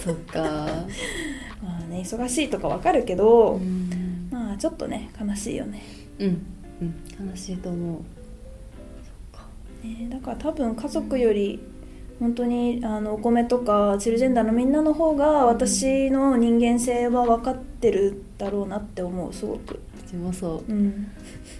[0.03, 0.41] そっか、
[1.63, 4.27] まあね忙しいとかわかるけど、うん。
[4.31, 5.81] まあちょっとね悲しいよね。
[6.19, 6.45] うん
[6.81, 6.85] う
[7.25, 7.29] ん。
[7.29, 8.01] 悲しいと思う。
[9.85, 11.59] ねだから多分家族より
[12.19, 19.79] 本当にあのお米とかチルジェンダーのみんなの方が私の人間性は分かってるだろうなって思うすごく。
[20.15, 20.73] もそう。
[20.73, 21.07] ん。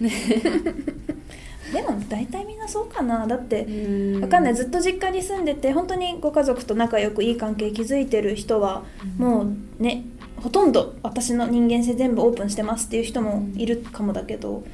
[1.72, 3.26] でも大体みんなそうかな。
[3.26, 4.54] だってうわかんない。
[4.54, 8.84] ずっと実家に住んでて本当にご家族と仲良くいい関係築いてる人は
[9.18, 9.46] も
[9.78, 10.04] うね
[10.36, 14.66] ほとんど私の人間性全部オープンしてますっていう人もいるかもだけどほと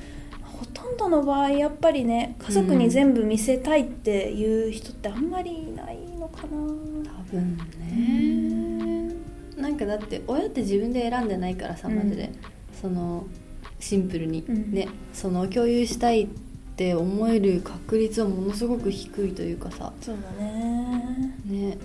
[0.93, 6.53] んどの場合やっぱりね家族に全部見せたいっていう人ってあんまりいないのかな、多
[7.31, 9.15] 分ね。
[9.57, 12.33] なんかだって親って自分で選んでないからさうんマジで、
[12.81, 13.27] その
[13.79, 14.73] シンプルに、うん。
[14.73, 14.89] ね。
[15.13, 16.29] その共有したいっ
[16.77, 19.93] て思える確率はものすごく低いというかさ。
[20.01, 21.37] そうだね。
[21.45, 21.79] ね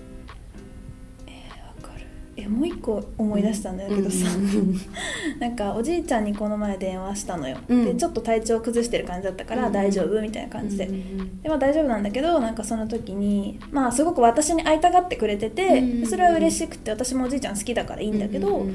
[2.39, 4.79] えもう一個思い出したんだけどさ、うん
[5.41, 7.85] なんかおじいちゃんにこの前電話したのよ、うん。
[7.85, 18.65] でちょっと体調崩してる感じだったからうん大丈夫みたいな感じで、でまあ、大丈夫なんだけどなんかその時にまあすごく私に会いたがってくれてて、うんそれは嬉しくて私もおじいちゃん好きだからいいんだけど、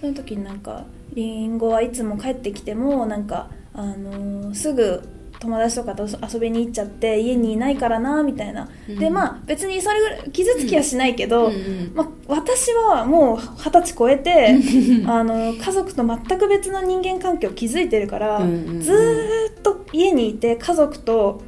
[0.00, 5.02] その時になんか「りんごはいつも帰ってきてもなんか、あのーすぐ
[5.40, 8.98] 友達とかと遊びに行っちゃって家にいないからな」みたいな、うん。
[8.98, 11.92] でまあ別にそれぐらい傷つきはしないけど、うんうん。
[11.94, 14.56] まあ、私はもう二十歳超えて
[15.06, 18.80] あの家族と全く別の人間関係を築いてるから、うんうんうん。
[18.80, 21.40] ずーっと家にいて家族と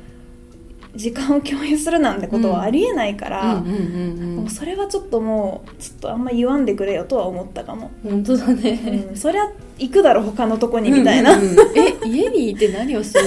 [0.95, 11.79] 時間を共有するなんてことはありえないから、うんうんうんもうそれはちょっともうちょっとあんま言わんでくれよとは思ったかも、本当だね、うん、そりゃ行くだろ他のとこにみたいな、うんうんうん。
[11.79, 13.25] え家にいて何をする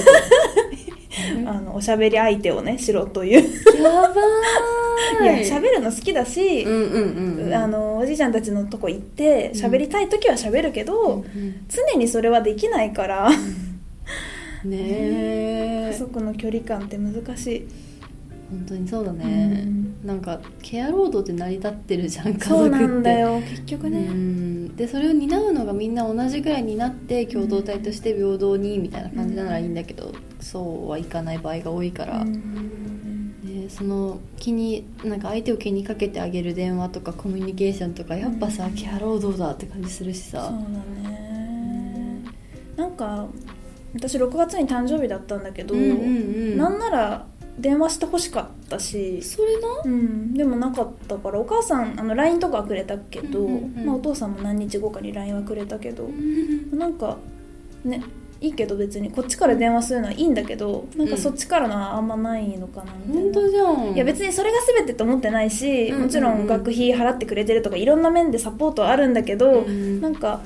[1.54, 3.42] あのおしゃべり相手をねしろという。
[3.80, 4.02] のや
[5.32, 5.46] ばい。
[5.46, 11.66] い喋るの好きだし、うんうんうんうんあのおじいちゃんたちのとこ行って喋りたい時は喋るけど、うんうん。
[11.68, 13.30] 常にそれはできないから、
[14.64, 17.68] ねえ家族の距離感って難しい
[18.50, 19.66] 本当にそうだね、
[20.04, 22.48] なんかケア労働って成り立ってるじゃん家族って。
[22.48, 23.40] そうなんだよ。
[23.40, 24.76] 結局うね、ん。
[24.76, 33.40] でそれを担うのがみんな同じぐらいになって共同体として平等にみたいな感じならいいんだけど、そうはいかない場合が多いから、うん。
[33.42, 38.74] でその気になんか相手を気にかけてあげる電話とかコミュニケーションとかやっぱさ、うん。
[38.74, 40.58] ケア労働だって感じするしそうさだ
[41.08, 42.20] ね。
[42.76, 43.26] なんか
[43.94, 45.94] 私6月に誕生日だったんだけど、うんうんう
[46.54, 46.58] ん。
[46.58, 47.26] なんなら
[47.58, 49.68] 電話してほしかったし、それな？
[49.84, 53.86] うん、でもなかったからお母さんあの LINE とかはくれたけど、うんうんうん。
[53.86, 56.08] まあ、お父さんも何日後かに LINE はくれたけど、
[56.72, 57.18] なんか
[57.84, 58.02] ね
[58.40, 63.94] いいけど別にこっちから電話するのはいいんだけどなんかそっちからのはあんまないのかなみたいな、本当じゃん。
[63.94, 66.02] いや別にそれが全てと思ってないし、うんうんうん。
[66.06, 70.00] もちろん学費払ってくれてるとかいろんな面でサポートはあるんだけど、うん。
[70.00, 70.40] なんか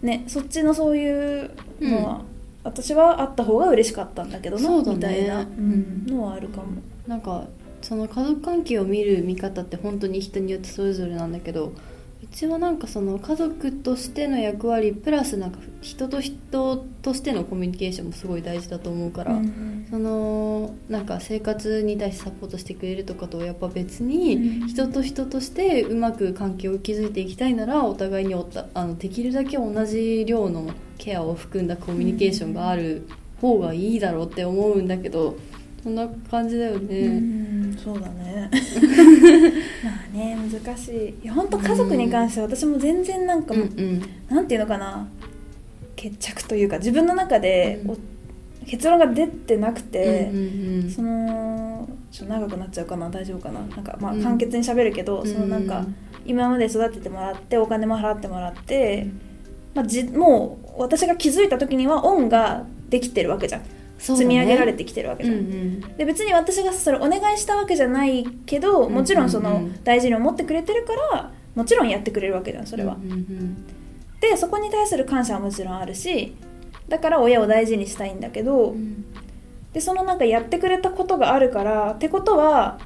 [0.00, 2.24] ねそっちのそういうのは、
[2.66, 4.94] 私はあった方が嬉しかったんだけどな、ね。
[4.94, 6.04] みたいな、ううん。
[6.04, 6.66] ん、のはあるかも。
[7.06, 7.46] なんか
[7.82, 11.72] その家族関係を見る見方って本当に人によってそれぞれなんだけど
[12.22, 24.68] うちはなんかその家族としての役割プラスなんか人と人としてのコミュニケーションもすごい大事だと思うから、うんそのなんか生活に対してサポートしてくれるとかとはやっぱ別にうん。
[24.68, 33.06] 人と人としてうまく関係を築いていきたいならお互いにおたあのできるだけ同じ量のケアを含んだコミュニケーションがある
[33.40, 35.36] 方がいいだろうって思うんだけど
[35.82, 36.98] そんな感じだよね。
[36.98, 37.76] うん。
[37.76, 38.50] そうだね。
[39.84, 41.14] まあね難しい。
[41.22, 44.02] いや本当家族に関しては私も全然なんかもう、うんうん。
[44.28, 45.06] なんていうのかな。
[45.94, 47.90] 決着というか自分の中で、うん。
[47.92, 47.96] お
[48.66, 50.90] 結論が出てなくて、うんうんうん。
[50.90, 53.60] そのちょっと長くなっちゃうかな大丈夫かな。
[53.60, 54.22] なんかまあうん。
[54.22, 59.06] 簡潔にしゃべるけど、そのなんかうん今まで育ててもらってお金も払ってもらって、
[59.74, 63.62] まあ、じもう私が気づいた時には恩ができてるわけじゃん、
[63.98, 73.66] 積み上げられてきてるわけうんじゃん、うんで別に私がそれお願いしたわけじゃないけどもちろんそのうんうんうん大事に思ってくれてるからもちろんやってくれるわけじゃんそれは、うんうん。
[74.20, 76.34] でそこに対する感謝はもちろんあるし
[76.88, 79.04] だから親を大事にしたいんだけど、うん。
[79.72, 82.78] でそのなんかやってくれたことがあるからってことは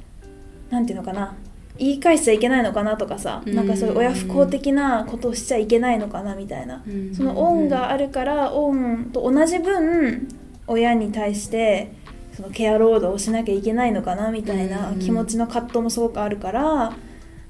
[0.71, 1.37] なんていうのかな
[1.79, 3.55] 言い返しちゃいけないのかなとかさ、うん。
[3.55, 7.15] なんかそういう親不孝的なことをしちゃいけないのかなみたいな、うん。
[7.15, 10.29] その恩があるから恩と同じ分
[10.67, 11.93] 親に対して
[12.33, 14.99] そのケア労働をしなきゃいけないのかなみたいなうん。
[14.99, 16.93] 気持ちの葛藤もすごくあるから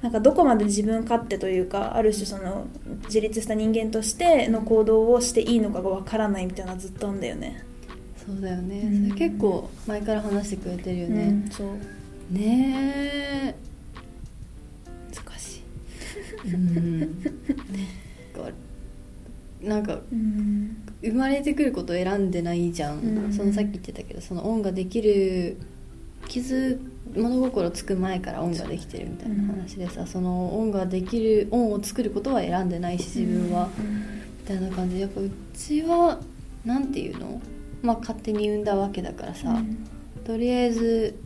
[0.02, 2.66] なんかどこまで自分勝手というかある種その
[3.04, 7.62] 自立した人間としての行動をしていいのかがわからないみたいなのずっとあんだよね。
[8.16, 9.08] そうだよね、うん。
[9.10, 11.68] それ結構前から話してくれてるようね、んそう。
[12.34, 13.54] ね
[15.12, 15.62] 難しい。
[16.46, 17.22] えうん。
[19.62, 20.76] なんかうん。
[21.02, 23.32] 生まれてくることを選んでないじゃん。
[23.36, 25.58] そのさっき言ってたけどその恩ができる
[26.28, 26.80] 傷
[27.14, 36.20] 物心つく前から恩ができてるみたいな話でさ、その恩ができる恩を作ることは選んでないし自分は、みたいな感じでやっぱうちは
[36.64, 37.40] なんていうの？
[37.82, 39.60] まあ勝手に産んだわけだからさ、
[40.24, 41.18] とりあえず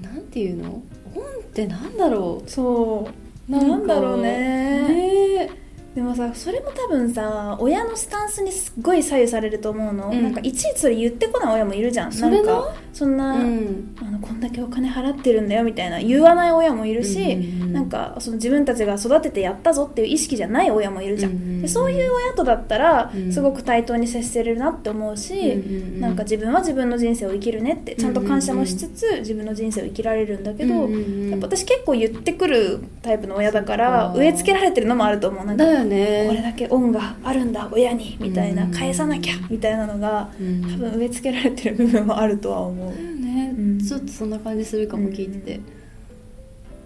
[0.00, 0.82] なんていうの？
[1.14, 3.08] 恩ってなんだろそ
[3.48, 3.52] う。
[3.52, 4.88] うかなんだろうね。
[4.88, 5.63] ねえ
[5.94, 10.22] でもさそれも多分さ親のスタンスにすっごい左右されると思うの、うん。
[10.24, 12.12] なんかいちいちそれ言ってこない親もいるじゃん。
[12.12, 13.96] それななんかそんな、うん。
[14.00, 21.62] あのこんだけお金払ってるんだよみたいな言わない親もいるし、うんうんうんなんかその自分たちが育ててやったぞっていう意識じゃない親もいるじゃん、うんうんうん。
[21.62, 23.32] でそういう親とだったらうん。
[23.32, 35.46] すごく対等に接せれるなって思うし、うんうんうんなんか自分は自分の人生を生きるねってちゃんと感謝もしつつ自分の人生を生きられるんだけど、やっぱ私結構言ってくるタイプの親だから植え付けられてるのもあると思う。
[35.46, 36.26] なんかね。
[36.28, 38.70] これだけ恩があるんだ親にみたいなうん。
[38.72, 40.62] 返さなきゃみたいなのがうん。
[40.62, 43.00] 多分植え付けられてる部分はあるとは思うだ。
[43.00, 43.78] よね、うん。
[43.78, 45.60] ちょっとそんな感じするかも聞いてて、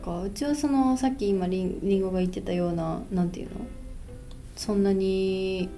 [0.05, 3.55] かうちはそのさっき今りんりんごが言ってたようななんていうの？
[4.57, 5.69] そんなに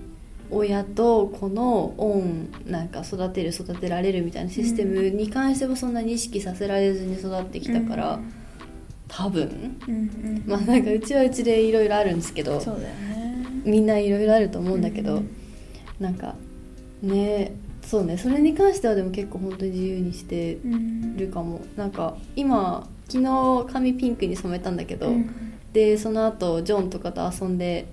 [0.50, 8.32] 親と子の恩なんか育てる育てられるみたいなシステムに関してはそんなに意識させられずに育ってきたから、うん。
[9.06, 9.76] 多分。
[9.86, 10.42] うんうん。
[10.46, 13.09] まあなんかうちはうちでいろいろあるんですけどそうだよね
[13.64, 15.28] みんないろいろあると思うんだけど、うん。
[15.98, 16.34] なんか
[17.02, 21.16] ねそうねそれに関してはでも結構本当に自由にしてうん。
[21.16, 21.60] るかも。
[21.76, 25.30] なんか今昨日髪ピンクに染めたんだけど、うん。
[25.72, 27.86] でその後ジョンとかと遊んで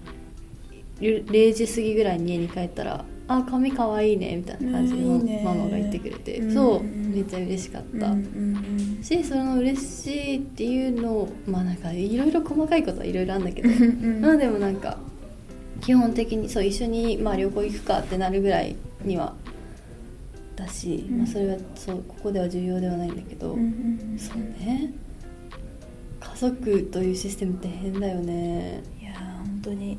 [0.99, 14.21] 0時過ぎぐらいに家に帰ったら「あ髪かわいいね」みたいな感じでママが言ってくれて、うんそうめっちゃ嬉しかった、うんうんしその嬉しいっていうのをまあなんかいろいろ細かいことはいろいろあるんだけど、うん。
[14.21, 14.97] まあでもなんか
[15.81, 19.33] 基本的にそう一緒に、まあ、旅行行くかってなるぐらいには
[20.55, 21.17] だし、うん。
[21.19, 24.93] まあ、それはそうここでは重要ではないんだけど、うんうんそうね。
[26.19, 28.83] 家族というシステムって変だよね。
[29.01, 29.97] いやー本当に。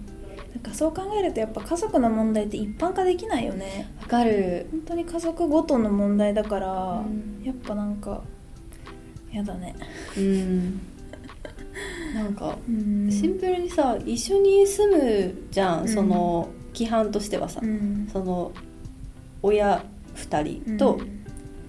[0.55, 3.93] なんかそう考えるとやっぱ家族の問題って一般化できないよね。
[4.01, 4.67] わかる。
[4.71, 7.43] 本当に家族ごとの問題だから、うん。
[7.45, 8.23] やっぱなんか
[9.31, 9.75] やだね。
[10.17, 10.81] うん
[12.15, 13.11] なんかうん。
[13.11, 15.89] シンプルにさ一緒に住むじゃん、うん。
[15.89, 18.09] その規範としてはさ、うん。
[18.13, 18.53] その
[19.43, 19.85] 親
[20.17, 21.01] 2人と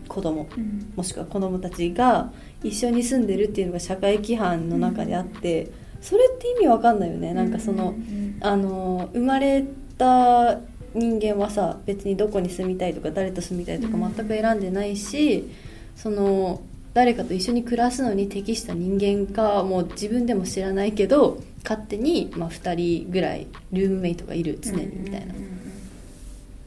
[0.07, 0.91] 子供、うん。
[0.95, 2.31] もしくは子供たちが
[2.63, 5.71] 一緒に住んでるっていうのが社会規範の中であって、
[6.01, 7.33] それって意味わかんないよね。
[7.33, 8.37] なんかその、うん。
[8.41, 9.65] あの生まれ
[9.97, 10.59] た
[10.93, 15.49] 人間はさ別にどこに住みたいとか誰と住みたいとかうん全く選んでないし、
[15.95, 16.61] その
[16.99, 22.73] 誰かと一緒に暮らすのに適した人間かもう自分でも知らないけど勝手に、まあ、2
[23.05, 25.33] 人ぐらいルームメイトがいる常にみたいな。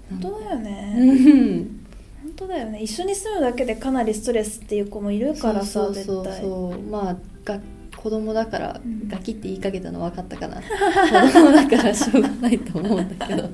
[0.08, 1.86] 本当だよね、うん。
[2.22, 2.80] 本当だよね。
[2.80, 7.60] 一緒に住むだけでかなりストレスっていう子もいるからさそうそうそうまあが
[7.94, 9.08] 子供だから、うん。
[9.08, 10.62] ガキって言いかけたの分かったかな。
[10.62, 13.50] 子供だからしょうがないと思うんだけど。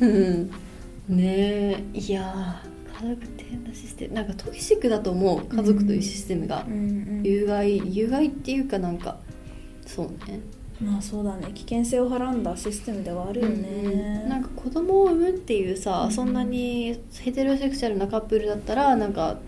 [0.00, 0.50] うん。
[1.08, 1.82] ねえ。
[1.94, 6.64] いやー家族って変なシステムなんかトキシックだと思う家族というシステムが。
[6.66, 6.76] う、んう
[7.20, 9.18] ん有害有害っていうかなんか
[9.86, 10.40] そうね。
[10.80, 11.50] まあそうだね。
[11.54, 19.38] 危険性をはらんだシステムではあるよね、うんなんか子供を産むっていうさ、うんそんなにヘテロセクシャルなカップルだったらなんか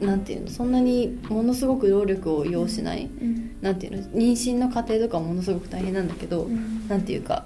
[0.00, 6.86] なんていうのそんなにものすごく労力を要しない、うんなんていうの妊娠の過程とかものすごく大変なんだけど、うん。
[6.88, 7.44] なんていうか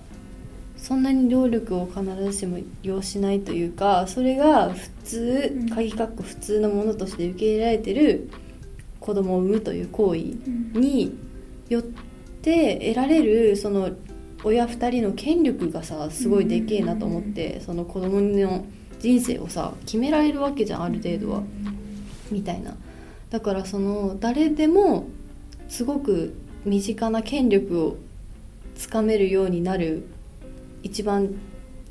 [0.83, 5.69] そんなに労力を必ずしも要しないというかそれが普通うん。
[5.69, 8.31] 鍵括弧普通のものとして受け入れられてる
[8.99, 10.25] 子供を産むという行為う
[10.79, 11.19] んに
[11.69, 13.90] よって得られるその
[14.43, 18.64] 親2人の権力がさすごいでけえなと思って、その子供の
[18.99, 21.43] 人生をさ決められるわけじゃんある程度は、
[22.31, 22.75] みたいな。
[23.29, 25.09] だからその誰でも
[25.69, 27.97] すごく身近な権力を
[28.75, 30.07] つかめるようになる
[30.83, 31.35] 一番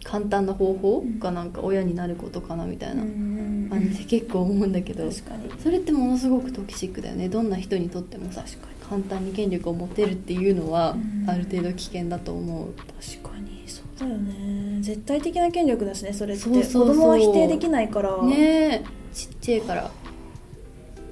[0.04, 7.30] 簡単な方法がなんか親になることかなみたいなうん感じで結構思うんだけどそれってものすごくトキシックだよね。
[7.30, 8.44] どんな人にとってもさ
[8.90, 11.30] 簡単に権力を持てるっていうのはうん。
[11.30, 12.74] ある程度危険だと思う。
[12.74, 13.64] 確かに。
[13.68, 14.82] そうだよね。
[14.82, 16.44] 絶対的な権力だしねそれって。
[16.44, 18.24] そうそう子供は否定できないから。
[18.24, 18.84] ねえ。
[19.14, 19.92] ちっちゃいから。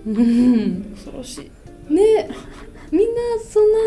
[0.08, 0.84] うん。
[0.96, 1.52] 恐ろし
[1.90, 1.94] い。
[1.94, 2.30] ね
[2.92, 3.78] みんなそんな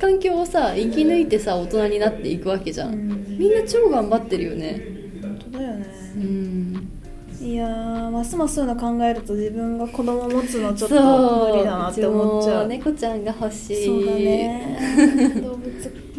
[0.00, 3.38] 環境をさ生き抜いてさ大人になっていくわけじゃん、うん。
[3.38, 4.82] みんな超頑張ってるよね。
[5.22, 5.86] 本当だよね。
[6.16, 6.92] うん。
[7.40, 12.68] いやーますますそういうの考えると自分が子供持つのちょっと無理だなって思っちゃう。
[12.68, 13.84] 猫ちゃんが欲しい。
[13.84, 15.40] そうだね。
[15.42, 15.70] 動物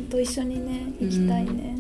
[0.10, 1.76] と一緒にね行きたいね、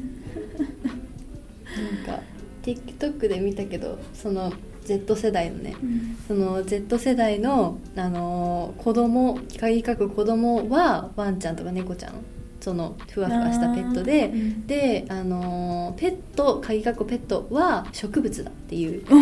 [2.05, 2.23] なんか
[2.63, 4.51] TikTok で見たけどその
[4.87, 6.17] Z 世代のねうん。
[6.27, 12.13] その Z 世代の、あのー子供鍵かく子供はワンちゃんとか猫ちゃん
[12.59, 14.67] そのふわふわしたペットで、うん。
[14.67, 19.13] で、あのーペット鍵かっこペットは植物だっていう と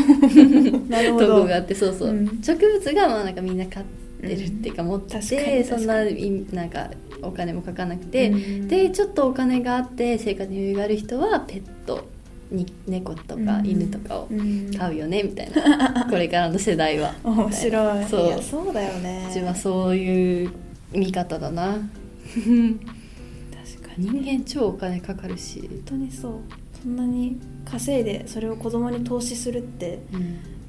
[1.14, 2.42] こどがあってそうそう、うん。
[2.42, 3.84] 植物がまあなんかみんな飼っ
[4.26, 5.64] ってるっていうか持っててに。
[5.64, 6.90] そんないなんか
[7.22, 8.68] お金もかかなくて、うん。
[8.68, 12.08] でちょっとお金があって生活に余裕がある人はペット
[12.52, 13.68] に猫とかうん。
[13.68, 14.72] 犬とかをうん。
[14.72, 17.14] 飼うよねみたいな、 これからの世代は。
[17.24, 18.06] 面白い。
[18.06, 18.28] そう。
[18.28, 19.28] いやそうだよね。
[19.30, 20.52] うちはそういう
[20.94, 21.74] 見方だな。
[21.74, 24.10] 確かに。
[24.10, 26.34] 人間超お金かかるし、本当にそう。
[26.82, 30.00] そんなに稼いでそれを子供に投資するって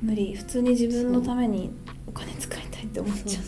[0.02, 0.34] 無理。
[0.34, 1.70] 普通に自分のために
[2.06, 3.42] お金使いたいって思っちゃう。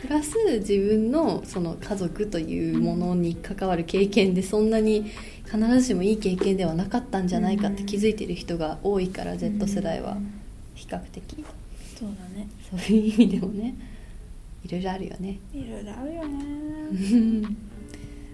[0.00, 5.10] プラス自分のその家族というものに関わる経験でそんなに
[5.46, 10.16] 必ずしもいい経験ではなかったんじゃないかって気づいてる人が多いから Z 世代は。
[10.74, 11.44] 比較的。
[11.98, 12.48] そうだね。
[12.70, 13.74] そういう意味でもね。
[14.64, 15.38] いろいろあるよね。
[15.54, 16.34] いろいろあるようね。
[17.40, 17.44] ん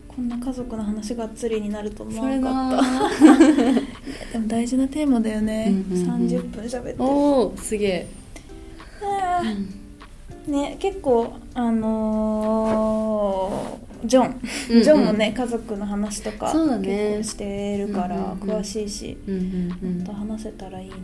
[0.09, 2.83] こんな家族の話がっつりになると思わなかなっ
[3.13, 3.19] た
[4.33, 6.91] でも大事なテーマだよね、うんうんうん30分喋って。
[6.93, 8.07] るおおすげえ、
[10.51, 14.41] ね結構あのージョン、
[14.71, 14.83] うんうん。
[14.83, 17.17] ジョンもね家族の話とかそうだね。
[17.17, 19.99] 結構してるから詳しいし、うんうんうん。
[20.01, 20.97] また話せたらいいな。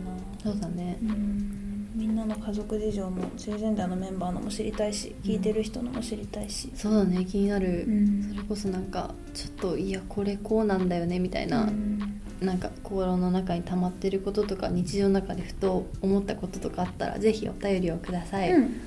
[0.43, 0.97] そうだね。
[1.01, 1.55] うん。
[1.95, 8.29] みんなの家族事情も性ジェンダーのメンバーのも知りたいし聞いてる人のも知りたいし、そうだね気になる、うん。
[8.31, 12.21] それこそなんかちょっといやこれこうなんだよねみたいな、うん。
[12.39, 18.81] なんか心の中に溜まってることとか日常の中でふと思ったこととかあったらぜひお便りをください、うん。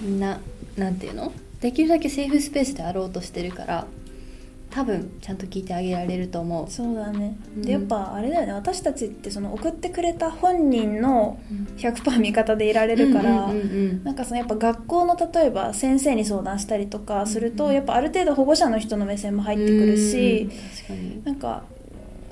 [0.00, 0.40] みんな
[0.76, 1.32] なんていうの？
[1.60, 3.86] できるだけセーフスペースであろうとしてるから
[4.70, 6.70] 多分ちゃんと聞いてあげられると思う。
[6.70, 7.62] そうだね、うん。
[7.62, 8.52] でやっぱあれだよね。
[8.52, 11.40] 私たちってその送ってくれた本人の
[11.78, 13.62] 100%味方でいられるから、うんうんう
[13.94, 20.48] んなんかそのやっぱ学校の例えば先生に相談したりとかすると、うんやっぱある程度保護者の人の目線も入ってくるし、うん。
[20.50, 21.24] 確かに。
[21.24, 21.64] なんか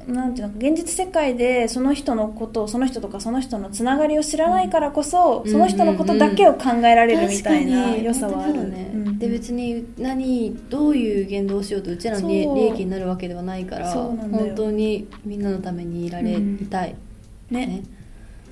[0.07, 9.19] なんていうの現実世界でその人のことをその人とかその人のつながりを知らないからこそ、うんその人のことだけを考えられるみたいな良さはあるね、うん。
[9.19, 16.39] で別に何どういう言動をしようとうちらの利益になるわけではないから本当にみんなのためにいられ
[16.71, 16.95] たい、
[17.51, 17.67] ね。
[17.67, 17.96] ね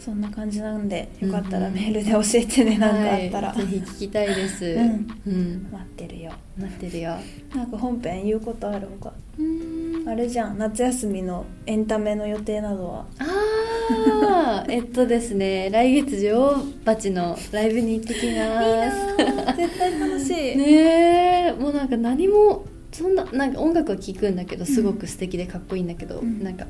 [0.04, 4.66] そんな感じなんでよかったらうんメールで教えてね、なんかあったら、はい、ぜひ聞きたいです。
[4.66, 5.06] うん。
[5.26, 6.32] うん、待ってるよ。
[6.58, 7.16] 待ってるよ。
[7.54, 9.14] なんか本編言うことあるほか？
[9.38, 10.06] うん。
[10.06, 13.06] あれじゃん夏休みのエンタメの予定などは？
[13.18, 14.70] あー。
[14.72, 19.56] えっとですね来月女王蜂のライブに行ってきます。
[19.56, 20.56] 絶対楽しい。
[20.58, 21.52] ねえ。
[21.58, 26.42] もうなんか何もそんななんか音楽は聴くんだけどすごく素敵でかっこいいんだけど、うん。
[26.42, 26.66] なんか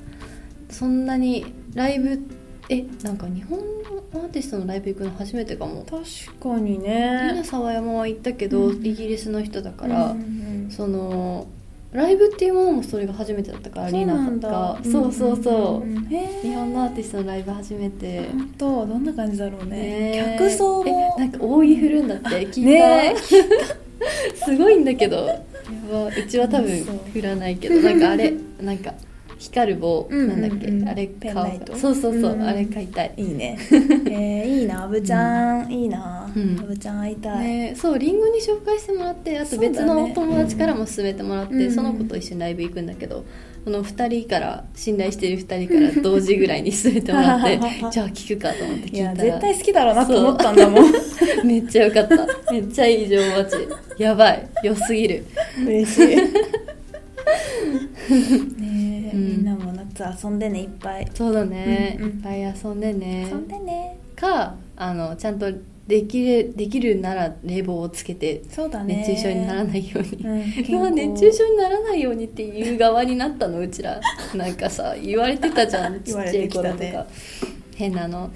[0.70, 2.20] そんなにライブ
[2.68, 3.64] えなんか日本の
[4.14, 5.84] アーティストのライブ行くの初めてかも。
[5.84, 8.86] 確かにみんねな沢山は行ったけど、うん。
[8.86, 11.46] イギリスの人だから、うんうんその
[11.94, 19.76] ライブっていうものもそれが初めてだったからそうリナなんだがそうそうそう、んんんへ日本のアーティストのライブ初めて、本当どんな感じだろうね。
[19.76, 21.14] ね客層も。
[21.16, 23.14] えなんか扇振るんだって聞いた、ね
[24.34, 25.18] すごいんだけど。
[25.26, 25.40] や
[25.92, 26.06] ば。
[26.06, 27.76] うちは多分振らないけど。
[27.76, 28.92] なんかあれなんか
[29.38, 30.40] 光る棒、うんうんうん。
[30.40, 30.90] なんだっけ？
[30.90, 31.76] あれペンライト？
[31.76, 32.42] そうそうそう、うん。
[32.42, 33.12] あれ買いたい。
[33.16, 33.58] いいね。
[34.10, 36.58] えー、いいなアブちゃん、いいなうん。
[36.60, 41.72] アブちゃん会いたい、ね、そうリンゴに紹介してもらってあと別の友達からも勧めてもらって、うん。
[41.72, 43.24] その子と一緒にライブ行くんだけど
[43.64, 47.58] この2人から信頼してる2人から同時ぐらいに勧めてもらって
[47.90, 49.14] じゃあ聞くかと思って聞いたら。
[49.14, 50.84] 絶対好きだろうなと思ったんだもん。
[51.44, 52.52] めっちゃよかった。
[52.52, 53.56] めっちゃいい情報値
[53.98, 54.46] やばい。
[54.62, 55.24] 良すぎる。
[55.66, 56.16] 嬉しい
[60.02, 61.10] 遊んでねいっぱい。
[61.14, 62.10] そうだね、うんうん。
[62.10, 63.28] いっぱい遊んでね。
[63.30, 63.98] 遊んでね。
[64.16, 65.52] かあのちゃんと
[65.86, 69.04] できるできるなら冷房をつけてそうだね。
[69.06, 73.60] 熱中症にならないように、うんまあ熱中症にならないようにっていう側になったの？
[73.60, 74.00] うちら。
[74.34, 76.00] なんかさ言われてたじゃん。
[76.02, 77.06] ちっちゃい頃とか、
[77.76, 78.30] 変なの。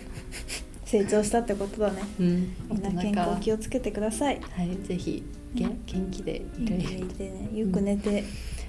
[0.84, 2.02] 成長したってことだね。
[2.20, 2.54] うん。
[2.70, 4.40] みんな健康気をつけてください。
[4.50, 5.22] はいぜひ
[5.54, 5.70] 元
[6.10, 7.48] 気でい元られる気でいてね。
[7.54, 8.24] よく寝て、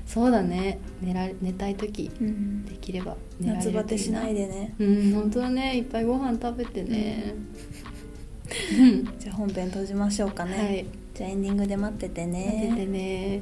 [0.09, 0.79] そうだね。
[1.03, 2.09] 寝られ寝たい時。
[2.19, 2.65] うん。
[2.65, 4.75] できれば寝られる夏バテしないででね。
[4.79, 5.77] うん本当だね。
[5.77, 7.35] いっぱいご飯食べてね。
[8.79, 9.19] うん。
[9.19, 10.85] じゃあ本編閉じましょうかね、はい。
[11.13, 12.69] じゃあエンディングで待っててね。
[12.71, 13.41] 待っててね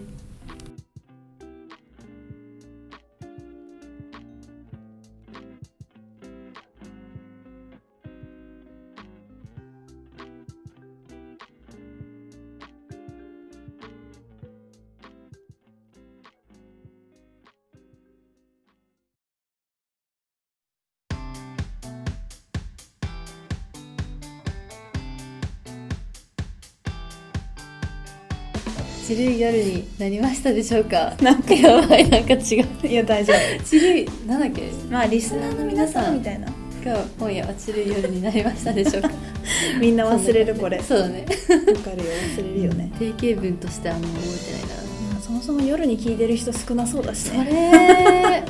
[29.07, 31.15] ちるい夜になりましたでしょうか？
[31.21, 32.87] なんかやばいなんか違う。
[32.87, 33.63] いや大丈夫。
[33.63, 34.63] ちるいなんだっけ？
[34.89, 36.15] まあリスナーの皆さん。
[36.15, 36.47] みたいな
[36.83, 39.11] 今日今夜落ちる夜になりましたでしょうか？
[39.79, 40.77] みんな忘れるこれ。
[40.77, 41.25] わそうだね。
[41.25, 42.03] かるよ
[42.37, 44.67] 忘れるよね、定型文としてあんま覚えてないな。
[45.13, 48.43] まあそもそも夜に聞いてる人少なそうだしそね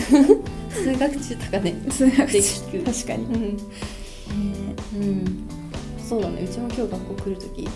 [0.00, 0.18] れ
[0.74, 1.74] 数 学中とかね。
[1.90, 2.92] 数学で聞く。
[2.92, 3.56] 確かに、うん、
[4.94, 5.41] えうん、
[6.12, 6.42] そうだね。
[6.42, 7.68] うちも今日学校来る時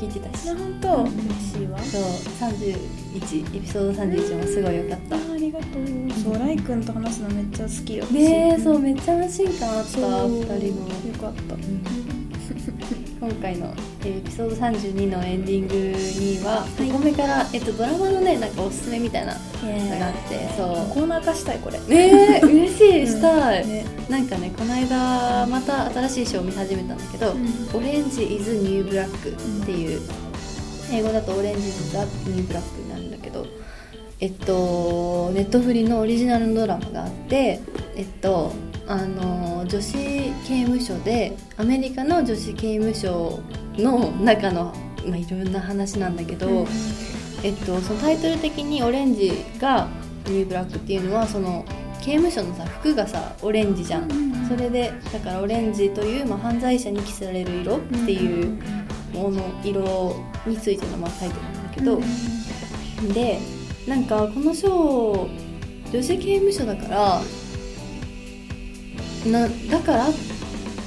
[0.00, 0.46] 聞いてたし。
[0.46, 1.02] な本当？
[1.02, 1.78] 嬉しいわ。
[1.80, 2.02] そう。
[2.02, 5.16] 31エピソード31もすごい良かった。
[5.16, 5.84] あありがとう。
[6.22, 8.06] そうライ君と話すのめっちゃ好きよ。
[8.06, 10.02] ねえそうめめっちゃ安心感あったそう。
[10.02, 11.56] 2人もよかった、
[13.20, 20.94] 今回のえーエピソード32のエンディングには5個目から、えっと、ドラマのねなんかおすすめみたいなのがあってそう。
[20.94, 21.78] コーナー化したいこれ。
[21.80, 23.84] ねえ嬉しいしたい、ね。
[24.08, 27.78] なんかねこの間また新しいショーを見始めたんだけど「うん。
[27.78, 30.00] オレンジ・イズ・ニュー・ブラック」っていう
[30.92, 33.46] 英語だと「オレンジ・イズ・ザ・ニュー・ブラック」なんだけど
[34.20, 37.60] えっとネットフリのオリジナルのドラマがあって
[37.96, 38.52] えっと
[38.86, 39.92] あの女子
[40.46, 43.40] 刑務所でアメリカの女子刑務所
[43.76, 44.74] の中の、
[45.06, 46.66] まあ、いろんな話なんだけど、うん
[47.44, 49.86] えっと、そのタイトル的にオレンジが
[50.26, 51.64] ニューブラックっていうのはその
[52.02, 58.62] 刑務所のさ服がさオレンジじゃん、うんそれでだからオレンジという、まあ、犯罪者に着せられる色っていう
[59.14, 60.14] もの色
[60.46, 62.00] についての、まあ、タイトルなんだけど、
[63.14, 63.38] で
[63.88, 67.20] なんかこのショー女子刑務所だから
[69.30, 70.06] なだから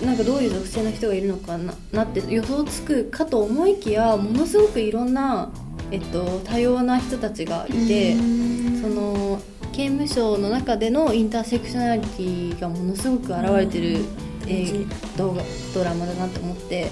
[0.05, 5.51] なんかどういう属性の人がいるのかななって予想つくかと思いきやものすごくいろんな、
[5.91, 9.39] えっと、多様な人たちがいて、その
[9.71, 13.99] 刑務所の中でのインターセクショナリティがものすごく現れてる、
[14.47, 15.41] えー動画
[15.73, 16.89] ドラマだなと思って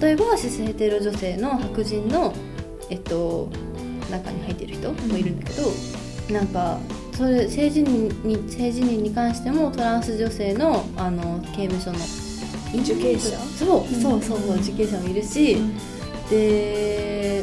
[0.00, 2.34] 例えばシスヘテロ女性の白人の、
[2.90, 3.48] えっと、
[4.10, 5.72] 中に入ってる人もいるんだけど、
[6.32, 6.78] なんか
[7.12, 11.98] それ性自認に性自認に関してもトランス女性のあの刑務所の
[12.78, 13.36] 受刑者？
[13.38, 15.56] そううんそうそうそう受刑者もいるし、
[16.28, 17.42] で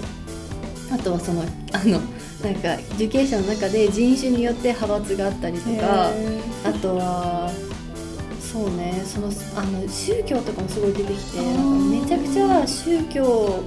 [0.93, 1.99] あとはその あの
[2.43, 6.11] なんか受刑者の中で人種によって派閥があったりとか
[6.63, 7.51] あとは
[8.39, 11.45] そうねそのあの宗教とかもすごい出てきてあー。
[11.45, 13.63] なんかめちゃくちゃ宗教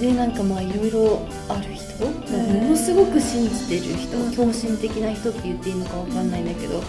[0.00, 2.04] でなんかまあいろいろある人？
[2.04, 2.62] ー。
[2.62, 4.18] ものすごく信じてる人？
[4.18, 4.32] うん。
[4.32, 6.82] 狂信的な人って言っていいのかわかんないんだけど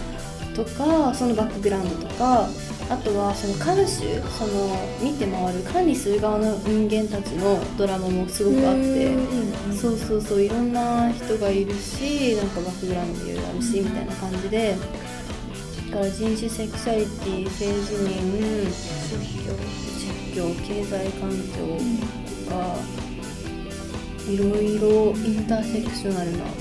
[0.54, 2.48] とかそのバックグラウンドとか
[2.88, 9.56] あとはその監修その見て回る管理する側の人間たちのドラマもすごくあって。
[9.76, 14.74] そうそうそういろんな人がいるしなんかバックグラウンドもいろいろあるしみたいな感じで
[15.90, 19.52] だから人種セクシャリティ性自認宗教
[19.94, 21.36] 宗教経済環境
[22.44, 22.76] とか
[24.28, 26.52] いろいろインターセクショナルなもの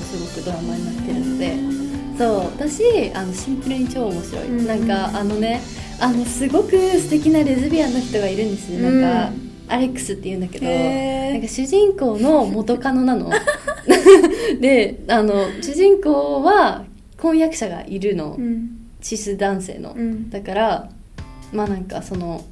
[0.00, 1.87] すごくドラマになってるので
[2.18, 2.82] そう私
[3.14, 4.66] あのシンプルに超面白い、うん。
[4.66, 5.60] なんかあのね
[6.00, 8.90] あのすごく素敵なレズビアンの人がいるんですよ。
[8.90, 13.30] なんか、うんアレックスっていうんだけどなんか主人公の元カノなの。
[14.60, 16.86] であの主人公は
[17.18, 18.70] 婚約者がいるの、うん。
[19.00, 20.30] シス男性の、うん。
[20.30, 20.88] だから
[21.52, 22.44] まあなんかその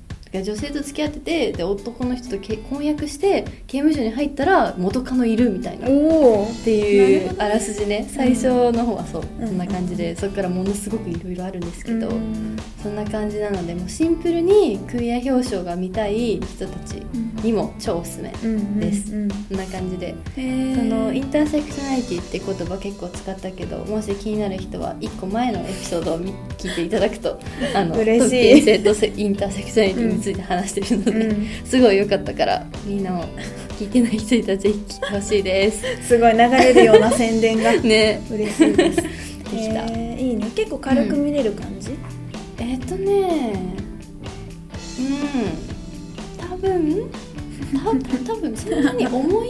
[0.43, 5.87] 女性と付き合っててで男の人とけ婚約して刑務所に入ったら元カノいるみたいな。
[5.87, 5.91] っ
[6.65, 8.09] ていうあらすじね。
[8.11, 9.47] 最初の方はそう、うん。
[9.49, 12.57] そんな感じでそこからものすごくいろいろあるんですけど、うん。
[12.83, 16.95] そんな感じなのでもうシンプルにクイア表彰が見たい人たち
[17.43, 20.15] にも超おすすめ、ですうんそんな感じで。
[20.35, 27.39] そのインターセクショナリティって言葉結構使ったけどもし気になる人は1個前のエピソードを見聞いていただくと
[27.75, 28.63] あの嬉しい。
[28.63, 31.47] 性とセインターセクショナリティについて話してるので、うん。
[31.65, 33.25] すごい良かったからみんなも
[33.79, 36.09] 聞いてない人いたらぜひ聞いてほしいです。
[36.09, 38.21] すごい流れるような宣伝が ね。
[38.29, 38.97] 嬉しいです。
[38.99, 39.85] できた。
[39.85, 40.51] へーいいね。
[40.57, 41.91] 結構軽く見れる感じ、
[42.59, 43.53] えっ、とね
[44.99, 46.49] うん。
[46.49, 47.11] 多分
[47.73, 49.49] た多分 そんなに重い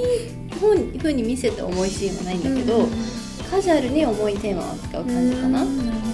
[1.01, 2.87] ふうに見せて重いシーンはないんだけど、
[3.51, 6.06] カジュアルに重いテーマを扱う感じかな、うん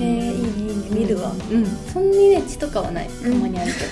[0.00, 1.66] えいいねいいね見るわ、うん。
[1.92, 3.08] そんなにね血とかはない。
[3.08, 3.86] たまにあるけど、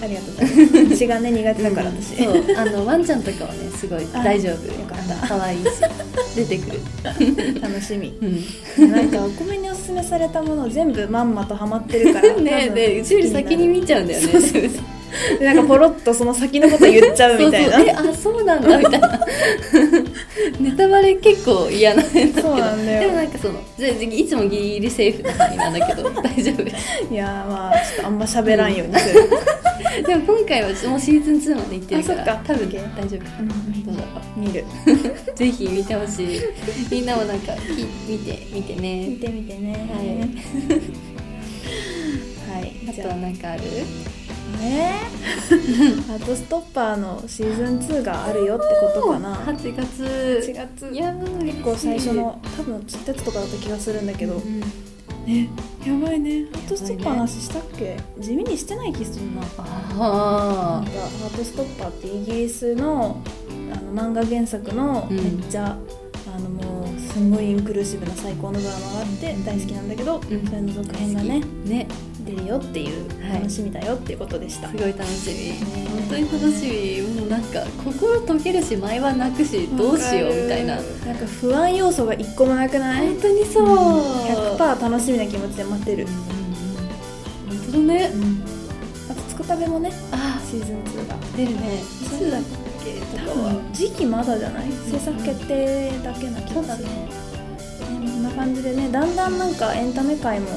[0.02, 0.96] ありがとうございます。
[0.96, 2.44] 血がね苦手だから私、そう。
[2.56, 4.22] あのワンちゃんとかはねすごいあ。
[4.22, 4.66] 大丈夫。
[4.66, 5.28] よかった。
[5.28, 5.68] 可愛いし
[6.36, 6.80] 出てくる。
[7.60, 8.14] 楽しみ。
[8.78, 8.90] うん。
[8.90, 14.26] なんかお米におすすめされたもの全部まんまとハマってるから ねでうちより先に見ちゃうんだよね。
[14.26, 14.70] で
[15.40, 17.76] なんかポロッとその先のこと言っちゃうみたいな。
[17.76, 17.88] そうそう。
[17.88, 19.20] えあそうなんだみたいな。
[20.60, 22.42] ネタバレ結構嫌なんだけど。
[22.42, 23.00] そうなんだよ。
[23.00, 26.62] でもなんかそのぜいつもギリギリセーフな範囲なんだけど 大丈夫。
[26.62, 29.28] いやーまあちょっとあんま喋らんようにする、
[30.06, 32.40] でも今回はもうシーズン2まで行ってるからあそっか。
[32.46, 33.20] 多分大丈夫。
[33.86, 34.64] どうだろ見る。
[35.34, 36.40] うぜひ見てほしい。
[36.90, 39.88] みんなもなんかき見て見て見ねてみてね。
[42.50, 43.62] はい、あとはなんかある？
[44.56, 45.00] ね
[46.08, 49.34] ハートストッパーのシーズン2があるよってことかな。
[49.34, 50.02] 8月。
[50.46, 50.90] 4月。
[50.92, 54.34] いやー結構最初の多分つったやつとかだった気がするんだけど。
[54.34, 54.60] うん
[55.26, 55.50] ね
[55.84, 56.46] やばいね。
[56.52, 57.98] ハートストッパーの話したっけ？
[58.18, 59.42] 地味にしてない気するな。
[59.42, 59.46] なん
[59.98, 63.22] ハートストッパーってイギリスの
[63.72, 65.16] あの漫画原作のうん。
[65.16, 65.76] めっちゃ、
[66.34, 70.22] あのもうすんごいインクルーシブな最高のドラマがあって大好きなんだけど、ん。
[70.22, 71.36] それの続編がね。
[71.36, 71.88] ーね
[72.28, 75.66] 出るよっていうはい楽しみだよっていうことでした、すごい楽しみ。
[75.88, 77.20] 本当に楽しみ。
[77.20, 80.76] もうなんか心溶けるし前は泣くしどうしようみたいな。
[80.76, 80.84] なん
[81.16, 83.08] か不安要素が一個もなくない？
[83.08, 83.66] 本当にそう。
[84.56, 86.06] 100%楽しみな気持ちで待ってる、
[87.48, 88.10] 本当だね。
[89.10, 91.16] あとつくたべもねあシーズン2が。
[91.36, 91.78] 出るね。
[91.78, 92.42] いつだっ
[92.84, 93.00] け？
[93.16, 94.70] と多か時期まだじゃない？
[94.90, 97.08] 制作決定だけな気がする、ねね。
[97.80, 100.48] こんな感じでねだんだんなんかエンタメ界も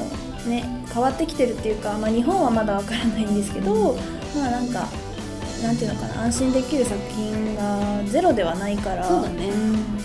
[0.46, 3.94] ね変わってきてるっていうか、まあ、日本はまだわからないんですけど
[4.34, 4.86] まあなんか
[5.62, 9.04] なんていうのかな安心できる作品がゼロではないから。
[9.04, 9.50] そうだね。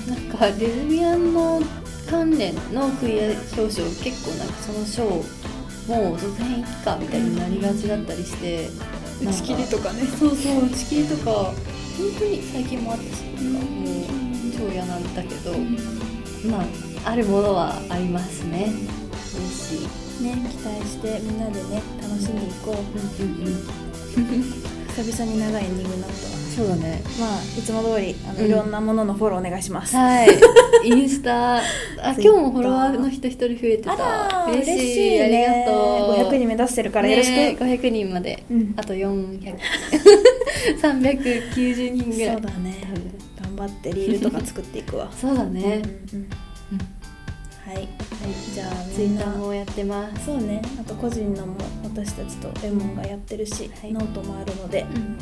[0.08, 1.62] なんかレズビアンの
[2.10, 3.24] 関連のクイア
[3.58, 5.04] 表彰結構なんかその賞
[5.88, 8.70] もう続編いっかみたいになりがちだったりして。
[9.20, 10.04] 打ち切りとかね。
[10.06, 11.56] そうそう打ち切りとか本
[12.20, 14.06] 当に最近もあったしなんかもう
[14.56, 15.54] 超嫌なんだけど、
[16.52, 18.72] まああるものはありますね。
[18.76, 18.97] 嬉
[19.68, 22.76] しいね期待してみんなでね楽しんでいこう。
[22.76, 23.58] うんうんうん。
[24.98, 26.38] 久々に長いエンディングになったわ。
[26.58, 27.04] そうだね。
[27.20, 28.46] まあいつも通りあの、うん。
[28.48, 29.96] いろんなもののフォローお願いします。
[29.96, 30.30] はい。
[30.84, 31.58] インスタ。
[31.58, 31.62] あ
[32.00, 34.48] 今日もフォロワーの人一人増えてた。
[34.52, 35.20] 嬉しい。
[35.20, 35.24] ね。
[35.24, 36.32] ありがとう。
[36.32, 38.74] 500人目指してるからよろしく、ね、500人まで、うん。
[38.76, 39.56] あと400
[40.82, 42.36] 390人ぐらい。
[42.36, 42.88] そうだね。
[43.40, 45.12] 頑張ってリールとか作っていくわ。
[45.12, 45.82] そうだね、
[46.14, 46.30] うんうん。
[47.74, 47.88] はい
[48.54, 50.26] じゃあツイッターもやってます。
[50.26, 50.62] そうね。
[50.80, 53.94] あと個人のも私たちとレモンがやってるし、はい。
[53.94, 55.18] ノートもあるのでうん。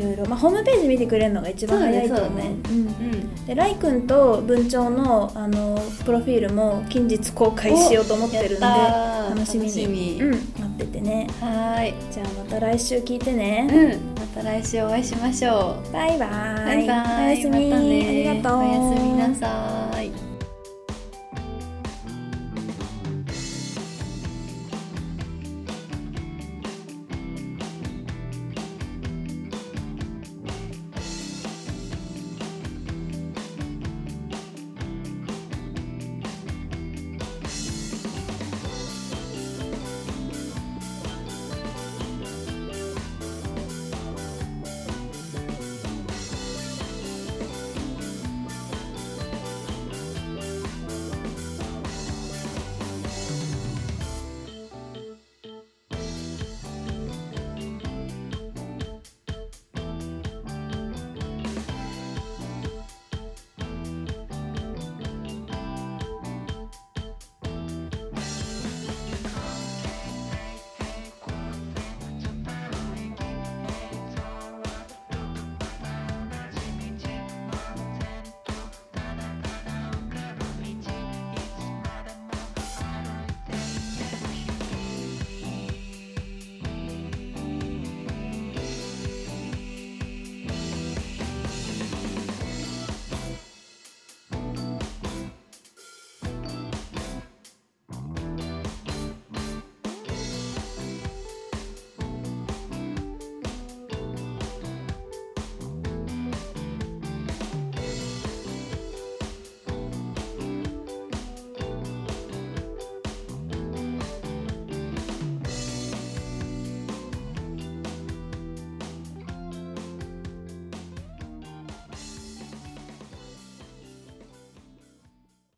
[0.00, 2.28] いろいろ、まあ、ホームページ見てくれるのが一番早いと思う。
[2.28, 2.56] そうだね。
[2.68, 2.76] うん。
[2.76, 3.46] うん。
[3.46, 10.22] でライ君と文鳥のあのプロフィールも近日公開しようと思ってるんで楽しみに。
[10.22, 10.44] うん、待
[10.84, 11.26] っててね。
[11.40, 11.94] はーい。
[12.12, 14.14] じゃあまた来週聞いてね、うん。
[14.20, 15.92] また来週お会いしましょう。
[15.92, 16.28] バイバイ。
[16.28, 17.36] バイバイ。
[17.36, 18.58] おやすみ、まありがとう。
[18.60, 20.29] おやすみなさーい